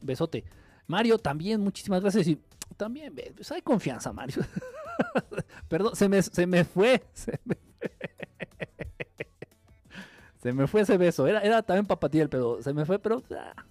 [0.00, 0.44] Besote.
[0.86, 2.26] Mario, también, muchísimas gracias.
[2.28, 2.40] Y
[2.76, 4.42] también, pues hay confianza, Mario.
[5.68, 7.02] Perdón, se me, se me fue.
[7.12, 8.17] Se me fue.
[10.42, 11.26] Se me fue ese beso.
[11.26, 13.22] Era, era también para Patiel, pero se me fue, pero.
[13.30, 13.64] Ah,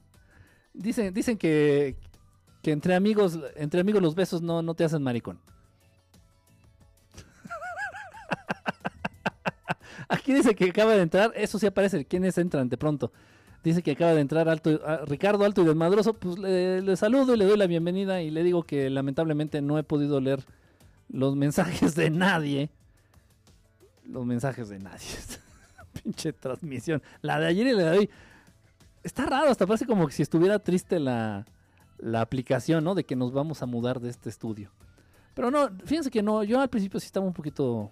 [0.78, 1.96] Dicen, dicen que,
[2.62, 5.40] que entre amigos, entre amigos los besos no, no te hacen maricón.
[10.08, 13.12] Aquí dice que acaba de entrar, eso sí aparece, ¿quiénes entran de pronto?
[13.64, 17.38] Dice que acaba de entrar alto, ah, Ricardo Alto y Desmadroso, pues le, saludo y
[17.38, 20.46] le doy la bienvenida y le digo que lamentablemente no he podido leer
[21.10, 22.70] los mensajes de nadie.
[24.06, 25.08] Los mensajes de nadie.
[26.08, 27.04] Pinche transmisión.
[27.22, 28.10] La de ayer y la de hoy
[29.04, 31.46] está raro, hasta parece como si estuviera triste la,
[32.16, 32.96] aplicación, ¿no?
[32.96, 34.72] De que nos vamos a mudar de este estudio.
[35.34, 37.92] Pero no, fíjense que no, yo al principio sí estaba un poquito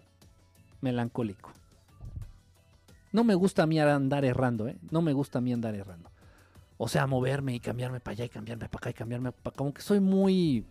[0.80, 1.52] melancólico.
[3.12, 4.78] No me gusta a mí andar errando, ¿eh?
[4.92, 6.10] No me gusta a mí andar errando.
[6.78, 9.58] O sea, moverme y cambiarme para allá y cambiarme para acá y cambiarme para acá.
[9.58, 10.66] Como que soy muy...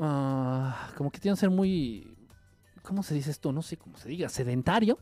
[0.00, 2.12] Ah, como que tiene que ser muy...
[2.82, 3.52] ¿Cómo se dice esto?
[3.52, 4.28] No sé cómo se diga.
[4.28, 4.98] Sedentario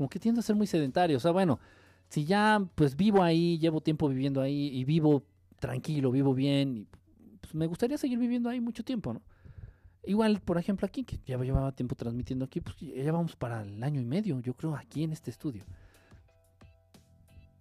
[0.00, 1.18] como que tiendo a ser muy sedentario.
[1.18, 1.60] O sea, bueno,
[2.08, 5.22] si ya pues vivo ahí, llevo tiempo viviendo ahí y vivo
[5.58, 6.88] tranquilo, vivo bien,
[7.42, 9.20] pues me gustaría seguir viviendo ahí mucho tiempo, ¿no?
[10.06, 13.84] Igual, por ejemplo, aquí, que ya llevaba tiempo transmitiendo aquí, pues ya vamos para el
[13.84, 15.64] año y medio, yo creo, aquí en este estudio.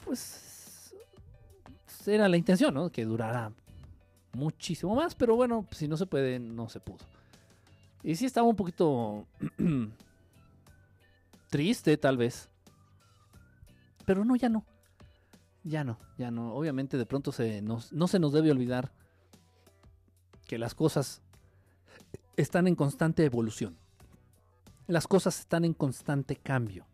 [0.06, 0.94] Pues
[2.08, 2.90] era la intención, ¿no?
[2.90, 3.52] Que durara
[4.32, 7.06] muchísimo más, pero bueno, si no se puede, no se pudo.
[8.04, 9.28] Y sí estaba un poquito
[11.50, 12.50] Triste, tal vez.
[14.06, 14.66] Pero no, ya no.
[15.64, 16.54] Ya no, ya no.
[16.54, 18.92] Obviamente de pronto se no se nos debe olvidar
[20.48, 21.22] que las cosas
[22.36, 23.78] están en constante evolución.
[24.88, 26.86] Las cosas están en constante cambio.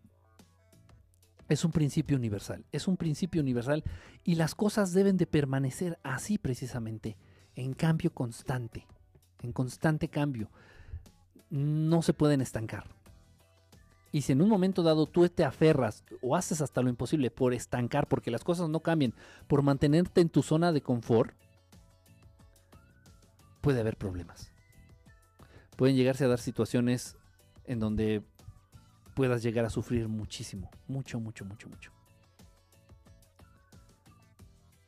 [1.47, 3.83] Es un principio universal, es un principio universal
[4.23, 7.17] y las cosas deben de permanecer así precisamente,
[7.55, 8.87] en cambio constante,
[9.43, 10.49] en constante cambio.
[11.49, 12.87] No se pueden estancar.
[14.15, 17.53] Y si en un momento dado tú te aferras o haces hasta lo imposible por
[17.53, 19.13] estancar, porque las cosas no cambien,
[19.47, 21.35] por mantenerte en tu zona de confort,
[23.59, 24.53] puede haber problemas.
[25.75, 27.17] Pueden llegarse a dar situaciones
[27.65, 28.23] en donde
[29.15, 31.91] puedas llegar a sufrir muchísimo, mucho, mucho, mucho, mucho.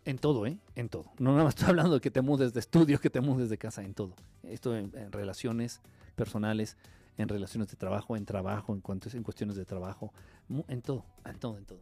[0.05, 0.57] En todo, ¿eh?
[0.75, 1.11] En todo.
[1.19, 3.57] No nada más estoy hablando de que te mudes de estudio, que te mudes de
[3.57, 4.15] casa, en todo.
[4.43, 5.81] Esto en, en relaciones
[6.17, 6.75] personales,
[7.17, 8.83] en relaciones de trabajo, en trabajo, en,
[9.13, 10.11] en cuestiones de trabajo,
[10.67, 11.79] en todo, en todo, en todo.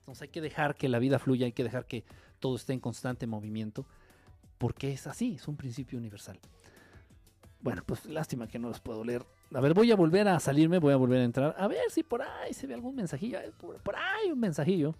[0.00, 2.04] Entonces hay que dejar que la vida fluya, hay que dejar que
[2.40, 3.86] todo esté en constante movimiento,
[4.58, 6.38] porque es así, es un principio universal.
[7.60, 9.24] Bueno, pues lástima que no los puedo leer.
[9.52, 11.54] A ver, voy a volver a salirme, voy a volver a entrar.
[11.58, 13.38] A ver si por ahí se ve algún mensajillo.
[13.58, 14.94] Por, por ahí un mensajillo.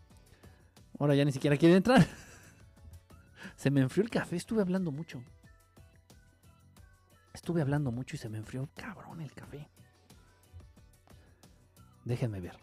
[0.98, 2.04] Ahora ya ni siquiera quiere entrar.
[3.56, 5.22] se me enfrió el café, estuve hablando mucho.
[7.46, 9.68] Estuve hablando mucho y se me enfrió cabrón el café.
[12.04, 12.58] Déjenme ver.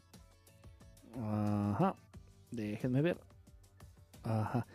[1.18, 1.96] Ajá.
[2.52, 3.18] Déjenme ver.
[4.24, 4.68] Ajá.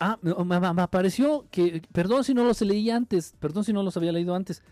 [0.00, 0.32] Ah, me,
[0.80, 4.62] apareció que, perdón si no los leí antes, perdón si no los había leído antes.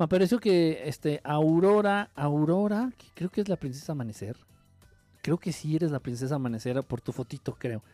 [0.00, 4.36] Me apareció que este Aurora, Aurora, creo que es la princesa Amanecer.
[5.22, 7.84] Creo que sí eres la princesa Amanecer por tu fotito, creo.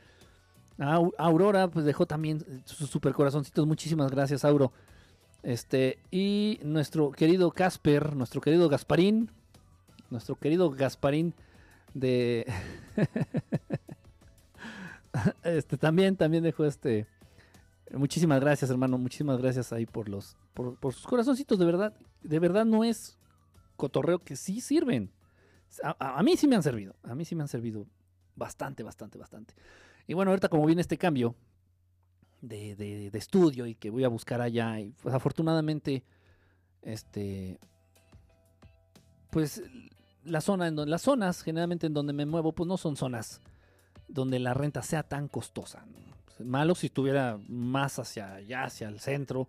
[1.19, 3.67] Aurora, pues dejó también sus super corazoncitos.
[3.67, 4.73] Muchísimas gracias, Auro.
[5.45, 9.31] Este, y nuestro querido Casper, nuestro querido Gasparín,
[10.09, 11.35] nuestro querido Gasparín
[11.93, 12.51] de
[15.45, 17.07] este también también dejó este
[17.93, 22.39] muchísimas gracias hermano muchísimas gracias ahí por los por, por sus corazoncitos de verdad de
[22.39, 23.19] verdad no es
[23.77, 25.11] cotorreo que sí sirven.
[25.83, 27.87] A, a, mí sí me han servido a mí sí me han servido
[28.35, 29.55] bastante bastante bastante.
[30.07, 31.35] Y bueno ahorita como viene este cambio
[32.49, 36.05] de, de, de estudio y que voy a buscar allá y pues afortunadamente
[36.83, 37.59] este
[39.31, 39.63] pues
[40.25, 43.41] la zona en donde, las zonas generalmente en donde me muevo, pues no son zonas
[44.09, 45.85] donde la renta sea tan costosa.
[46.39, 49.49] Malo si estuviera más hacia allá, hacia el centro,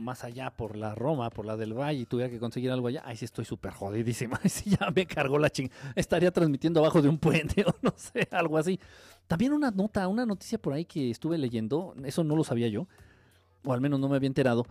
[0.00, 3.02] más allá por la Roma, por la del Valle, y tuviera que conseguir algo allá,
[3.04, 4.38] ahí sí estoy súper jodidísima.
[4.42, 5.70] Ahí sí ya me cargó la ching.
[5.94, 8.78] Estaría transmitiendo abajo de un puente o no sé, algo así.
[9.26, 12.86] También una nota, una noticia por ahí que estuve leyendo, eso no lo sabía yo,
[13.64, 14.66] o al menos no me había enterado,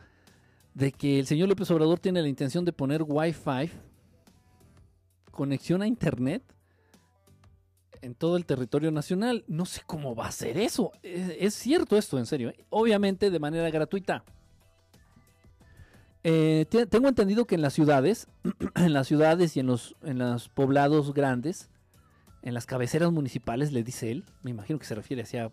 [0.73, 3.71] de que el señor López Obrador tiene la intención de poner Wi-Fi
[5.31, 6.43] conexión a Internet
[8.01, 9.43] en todo el territorio nacional.
[9.47, 10.91] No sé cómo va a ser eso.
[11.01, 12.49] Es, cierto esto, en serio.
[12.49, 12.65] ¿eh?
[12.69, 14.23] Obviamente de manera gratuita.
[16.23, 18.27] Eh, tengo entendido que en las ciudades,
[18.75, 21.69] en las ciudades y en los, en los poblados grandes,
[22.41, 25.51] en las cabeceras municipales, le dice él, me imagino que se refiere hacia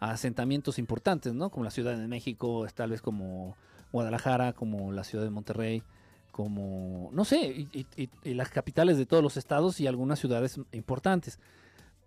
[0.00, 1.50] a asentamientos importantes, ¿no?
[1.50, 3.56] Como la Ciudad de México, tal vez como
[3.92, 5.82] Guadalajara, como la Ciudad de Monterrey,
[6.30, 11.38] como, no sé, y, las capitales de todos los estados y algunas ciudades importantes.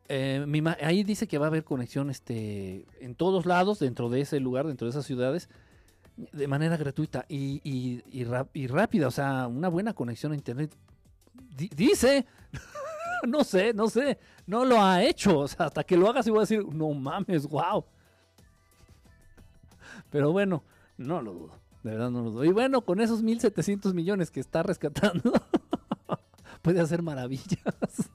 [0.10, 0.46] Eh,
[0.82, 4.68] ahí dice que va a haber conexión este, en todos lados, dentro de ese lugar,
[4.68, 5.50] dentro de esas ciudades,
[6.18, 10.76] de manera gratuita y, y rápida, o sea, una buena conexión a Internet.
[11.56, 12.26] dice,
[13.28, 16.32] no sé, no sé, no lo ha hecho, o sea, hasta que lo hagas y
[16.32, 17.86] voy a decir, no mames, wow.
[20.10, 20.64] Pero bueno,
[20.98, 21.60] no lo dudo.
[21.84, 22.50] De verdad no lo doy.
[22.50, 25.32] Y bueno, con esos 1.700 millones que está rescatando,
[26.62, 28.10] puede hacer maravillas.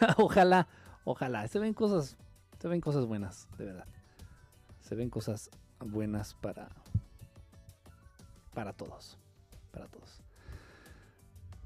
[0.16, 0.68] ojalá,
[1.04, 1.46] ojalá.
[1.48, 2.16] Se ven cosas,
[2.60, 3.86] se ven cosas buenas, de verdad.
[4.80, 5.50] Se ven cosas
[5.80, 6.68] buenas para,
[8.54, 9.18] para todos,
[9.70, 10.20] para todos.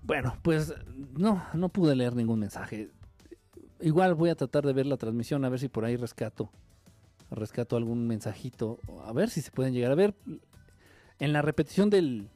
[0.03, 0.75] Bueno, pues
[1.17, 2.91] no, no pude leer ningún mensaje.
[3.81, 6.51] Igual voy a tratar de ver la transmisión a ver si por ahí rescato
[7.35, 10.15] rescato algún mensajito, a ver si se pueden llegar a ver.
[11.19, 12.29] En la repetición del,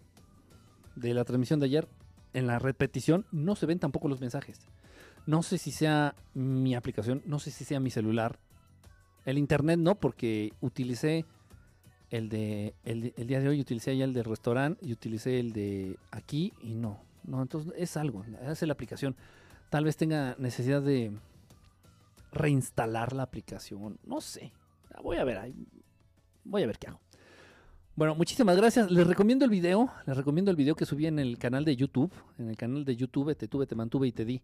[0.95, 1.89] de la transmisión de ayer,
[2.33, 4.61] en la repetición no se ven tampoco los mensajes.
[5.27, 8.39] No sé si sea mi aplicación, no sé si sea mi celular.
[9.25, 11.25] El internet no, porque utilicé
[12.11, 15.99] el de el, día de hoy, utilicé ya el del restaurante y utilicé el de
[16.11, 17.01] aquí y no.
[17.25, 19.17] No, entonces es algo, es la aplicación.
[19.71, 21.13] Tal vez tenga necesidad de
[22.33, 24.53] reinstalar la aplicación, no sé.
[25.03, 25.53] Voy a ver,
[26.45, 27.01] voy a ver qué hago.
[27.97, 28.91] Bueno, muchísimas gracias.
[28.91, 32.13] Les recomiendo el video, les recomiendo el video que subí en el canal de YouTube,
[32.39, 34.43] en el canal de YouTube Te tuve, te mantuve y te di.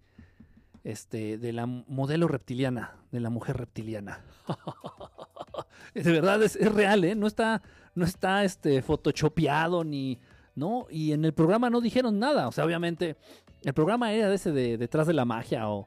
[0.84, 4.20] Este, de la modelo reptiliana, de la mujer reptiliana.
[5.94, 7.14] de verdad es, real, ¿eh?
[7.14, 7.62] No está,
[7.94, 10.18] no está este photoshopeado ni,
[10.56, 10.86] ¿no?
[10.90, 12.48] Y en el programa no dijeron nada.
[12.48, 13.16] O sea, obviamente,
[13.62, 15.86] el programa era ese de detrás de la magia o,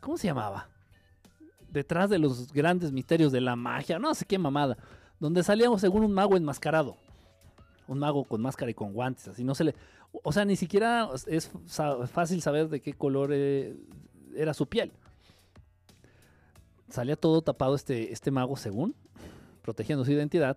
[0.00, 0.68] ¿cómo se llamaba?
[1.76, 4.76] detrás de los grandes misterios de la magia, no sé qué mamada,
[5.20, 6.96] donde salíamos según un mago enmascarado.
[7.86, 9.74] Un mago con máscara y con guantes, así no se le...
[10.22, 11.50] O sea, ni siquiera es
[12.10, 13.76] fácil saber de qué color eh,
[14.36, 14.92] era su piel.
[16.88, 18.94] Salía todo tapado este, este mago según,
[19.62, 20.56] protegiendo su identidad.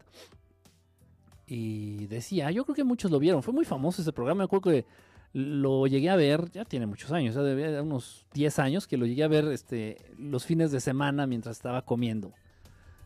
[1.48, 4.70] Y decía, yo creo que muchos lo vieron, fue muy famoso ese programa, me acuerdo
[4.70, 4.86] que
[5.34, 9.06] lo llegué a ver, ya tiene muchos años, ya debía unos 10 años que lo
[9.06, 12.34] llegué a ver este, los fines de semana mientras estaba comiendo,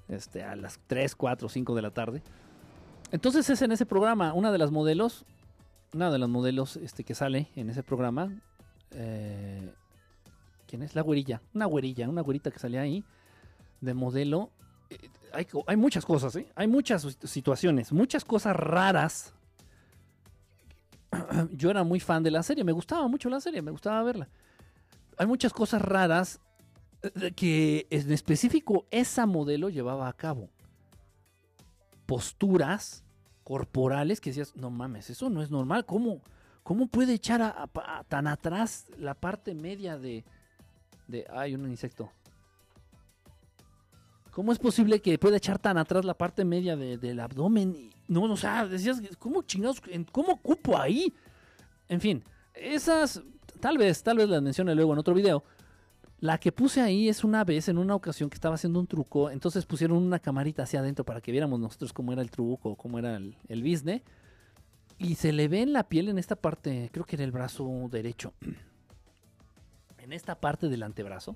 [0.08, 2.22] este, a las 3, 4, 5 de la tarde.
[3.12, 5.26] Entonces es en ese programa, una de las modelos,
[5.94, 8.42] una de las modelos este, que sale en ese programa,
[8.92, 9.72] eh,
[10.74, 10.96] ¿quién es?
[10.96, 13.04] La güerilla, una güerilla, una güerita que sale ahí,
[13.80, 14.50] de modelo.
[14.90, 14.98] Eh,
[15.32, 16.48] hay, hay muchas cosas, ¿eh?
[16.56, 19.36] hay muchas situaciones, muchas cosas raras
[21.52, 24.28] yo era muy fan de la serie, me gustaba mucho la serie, me gustaba verla.
[25.16, 26.40] Hay muchas cosas raras
[27.04, 30.50] eh, que en específico esa modelo llevaba a cabo.
[32.08, 33.04] Posturas
[33.44, 35.86] corporales que decías, no mames, eso no es normal.
[35.86, 36.24] ¿Cómo,
[36.64, 37.70] cómo puede echar a,
[38.08, 40.26] tan atrás la parte media de...
[41.08, 42.10] de hay un insecto.
[44.32, 47.92] ¿Cómo es posible que pueda echar tan atrás la parte media del abdomen?
[48.08, 49.80] No, o sea, decías, ¿cómo chingados?
[50.12, 51.14] ¿Cómo cupo ahí?
[51.88, 52.24] En fin,
[52.56, 53.22] esas,
[53.60, 55.44] tal vez, tal vez las mencione luego en otro video.
[56.20, 59.30] La que puse ahí es una vez, en una ocasión que estaba haciendo un truco,
[59.30, 62.98] entonces pusieron una camarita hacia adentro para que viéramos nosotros cómo era el truco, cómo
[62.98, 64.02] era el, el business.
[64.98, 67.88] Y se le ve en la piel en esta parte, creo que era el brazo
[67.92, 68.34] derecho.
[70.04, 71.34] En esta parte del antebrazo.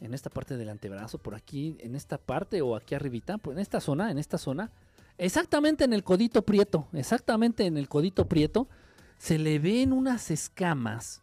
[0.00, 3.60] En esta parte del antebrazo, por aquí, en esta parte o aquí arribita, pues en
[3.60, 4.70] esta zona, en esta zona.
[5.18, 8.68] Exactamente en el codito prieto, exactamente en el codito prieto,
[9.18, 11.20] se le ven unas escamas.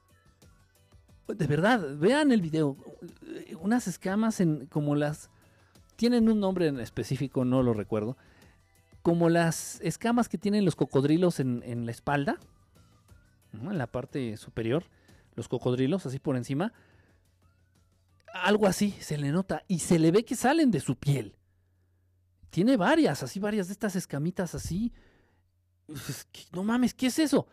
[1.29, 2.75] De verdad, vean el video.
[3.61, 5.29] Unas escamas en como las
[5.95, 8.17] tienen un nombre en específico, no lo recuerdo.
[9.01, 12.39] Como las escamas que tienen los cocodrilos en, la espalda,
[13.53, 14.83] en la parte superior,
[15.35, 16.73] los cocodrilos, así por encima.
[18.33, 21.35] Algo así se le nota y se le ve que salen de su piel.
[22.49, 24.93] Tiene varias, así varias de estas escamitas así.
[26.51, 27.47] No mames, ¿qué es eso?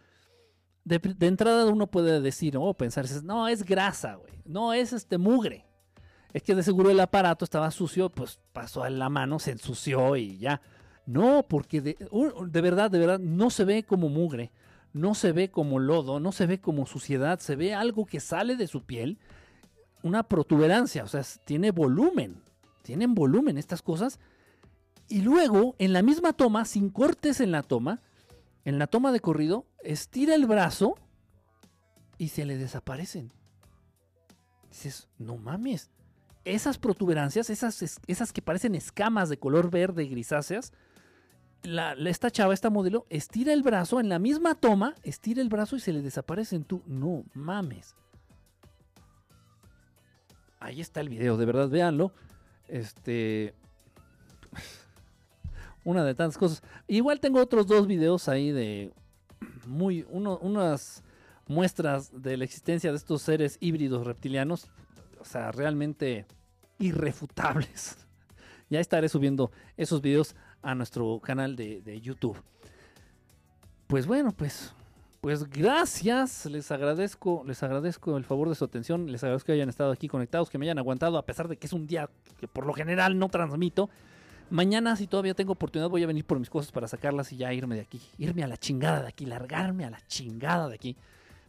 [0.85, 4.33] De, entrada uno puede decir o pensar, no, es grasa, güey.
[4.45, 5.67] No, es este mugre
[6.33, 10.17] es que de seguro el aparato estaba sucio, pues pasó a la mano, se ensució
[10.17, 10.61] y ya.
[11.05, 11.97] No, porque de,
[12.61, 14.51] verdad, de verdad, no se ve como mugre,
[14.93, 18.57] no se ve como lodo, no se ve como suciedad, se ve algo que sale
[18.57, 19.19] de su piel,
[20.03, 22.43] una protuberancia, o sea, tiene volumen,
[22.83, 24.19] tienen volumen estas cosas.
[25.09, 28.01] Y luego, en la misma toma, sin cortes en la toma,
[28.65, 30.97] en la toma de corrido, estira el brazo
[32.19, 33.33] y se le desaparecen.
[34.71, 35.91] Dices, no mames
[36.45, 40.73] esas protuberancias, esas, esas que parecen escamas de color verde grisáceas,
[41.63, 45.77] la, esta chava, esta modelo, estira el brazo en la misma toma, estira el brazo
[45.77, 46.65] y se le desaparecen.
[46.65, 47.95] Tú, no mames.
[50.61, 52.13] Ahí está el video, de verdad, véanlo.
[52.69, 53.55] Este.
[55.85, 56.63] Una de tantas cosas.
[56.87, 58.93] Igual tengo otros dos videos ahí de.
[59.67, 60.07] Muy.
[60.09, 61.03] unas
[61.49, 64.71] muestras de la existencia de estos seres híbridos reptilianos
[65.23, 66.27] o sea, realmente
[66.79, 67.97] irrefutables.
[68.71, 72.37] Ya estaré subiendo esos videos a nuestro canal de, YouTube.
[73.87, 74.73] Pues bueno, pues,
[75.21, 76.47] pues gracias.
[76.47, 79.11] Les agradezco, les agradezco el favor de su atención.
[79.11, 81.67] Les agradezco que hayan estado aquí conectados, que me hayan aguantado, a pesar de que
[81.67, 82.09] es un día
[82.39, 83.91] que por lo general no transmito.
[84.51, 87.53] Mañana, si todavía tengo oportunidad, voy a venir por mis cosas para sacarlas y ya
[87.53, 88.01] irme de aquí.
[88.19, 90.97] Irme a la chingada de aquí, largarme a la chingada de aquí.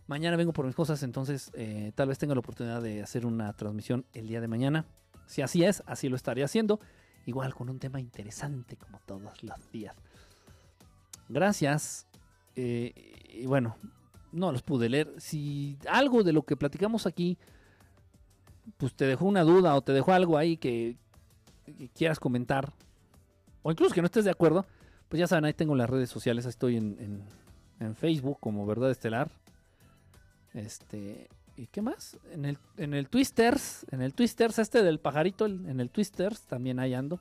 [0.07, 3.53] Mañana vengo por mis cosas, entonces eh, tal vez tenga la oportunidad de hacer una
[3.53, 4.85] transmisión el día de mañana.
[5.25, 6.79] Si así es, así lo estaré haciendo.
[7.25, 9.95] Igual con un tema interesante como todos los días.
[11.29, 12.07] Gracias.
[12.55, 12.93] Eh,
[13.29, 13.77] y bueno,
[14.31, 15.13] no los pude leer.
[15.17, 17.37] Si algo de lo que platicamos aquí,
[18.77, 20.97] pues te dejó una duda o te dejó algo ahí que,
[21.95, 22.73] quieras comentar,
[23.61, 24.65] o incluso que no estés de acuerdo,
[25.07, 26.45] pues ya saben, ahí tengo las redes sociales.
[26.45, 27.23] Estoy en,
[27.79, 29.31] en Facebook como Verdad Estelar.
[30.53, 32.17] Este, ¿y qué más?
[32.31, 36.79] En el, en el Twisters, en el Twisters este del pajarito, en el Twisters también
[36.79, 37.19] hay ando.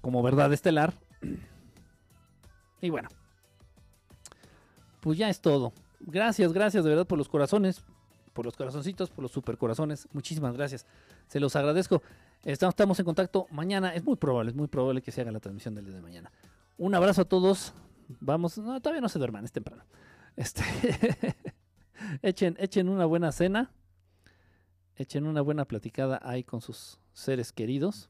[0.00, 0.94] Como verdad estelar.
[2.82, 3.08] Y bueno.
[5.00, 5.72] Pues ya es todo.
[6.00, 7.82] Gracias, gracias de verdad por los corazones,
[8.34, 10.06] por los corazoncitos, por los super corazones.
[10.12, 10.84] Muchísimas gracias.
[11.26, 12.02] Se los agradezco.
[12.44, 13.94] Estamos, en contacto mañana.
[13.94, 16.30] Es muy probable, es muy probable que se haga la transmisión del día de mañana.
[16.76, 17.72] Un abrazo a todos.
[18.20, 19.84] Vamos, no, todavía no se duerman, es temprano.
[20.36, 20.62] Este.
[22.22, 23.70] echen, echen una buena cena.
[24.96, 28.08] Echen una buena platicada ahí con sus seres queridos.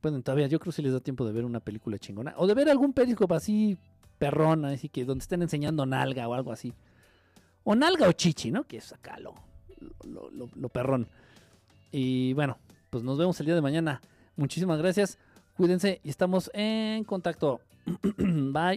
[0.00, 2.34] Bueno, todavía yo creo que si les da tiempo de ver una película chingona.
[2.36, 3.76] O de ver algún periscope así
[4.18, 6.72] perrona, así que donde estén enseñando nalga o algo así.
[7.64, 8.64] O nalga o chichi, ¿no?
[8.64, 9.34] Que es acá lo,
[10.02, 11.08] lo perrón.
[11.92, 12.58] Y bueno,
[12.90, 14.00] pues nos vemos el día de mañana.
[14.36, 15.18] Muchísimas gracias.
[15.56, 17.60] Cuídense y estamos en contacto.
[18.16, 18.76] Bye.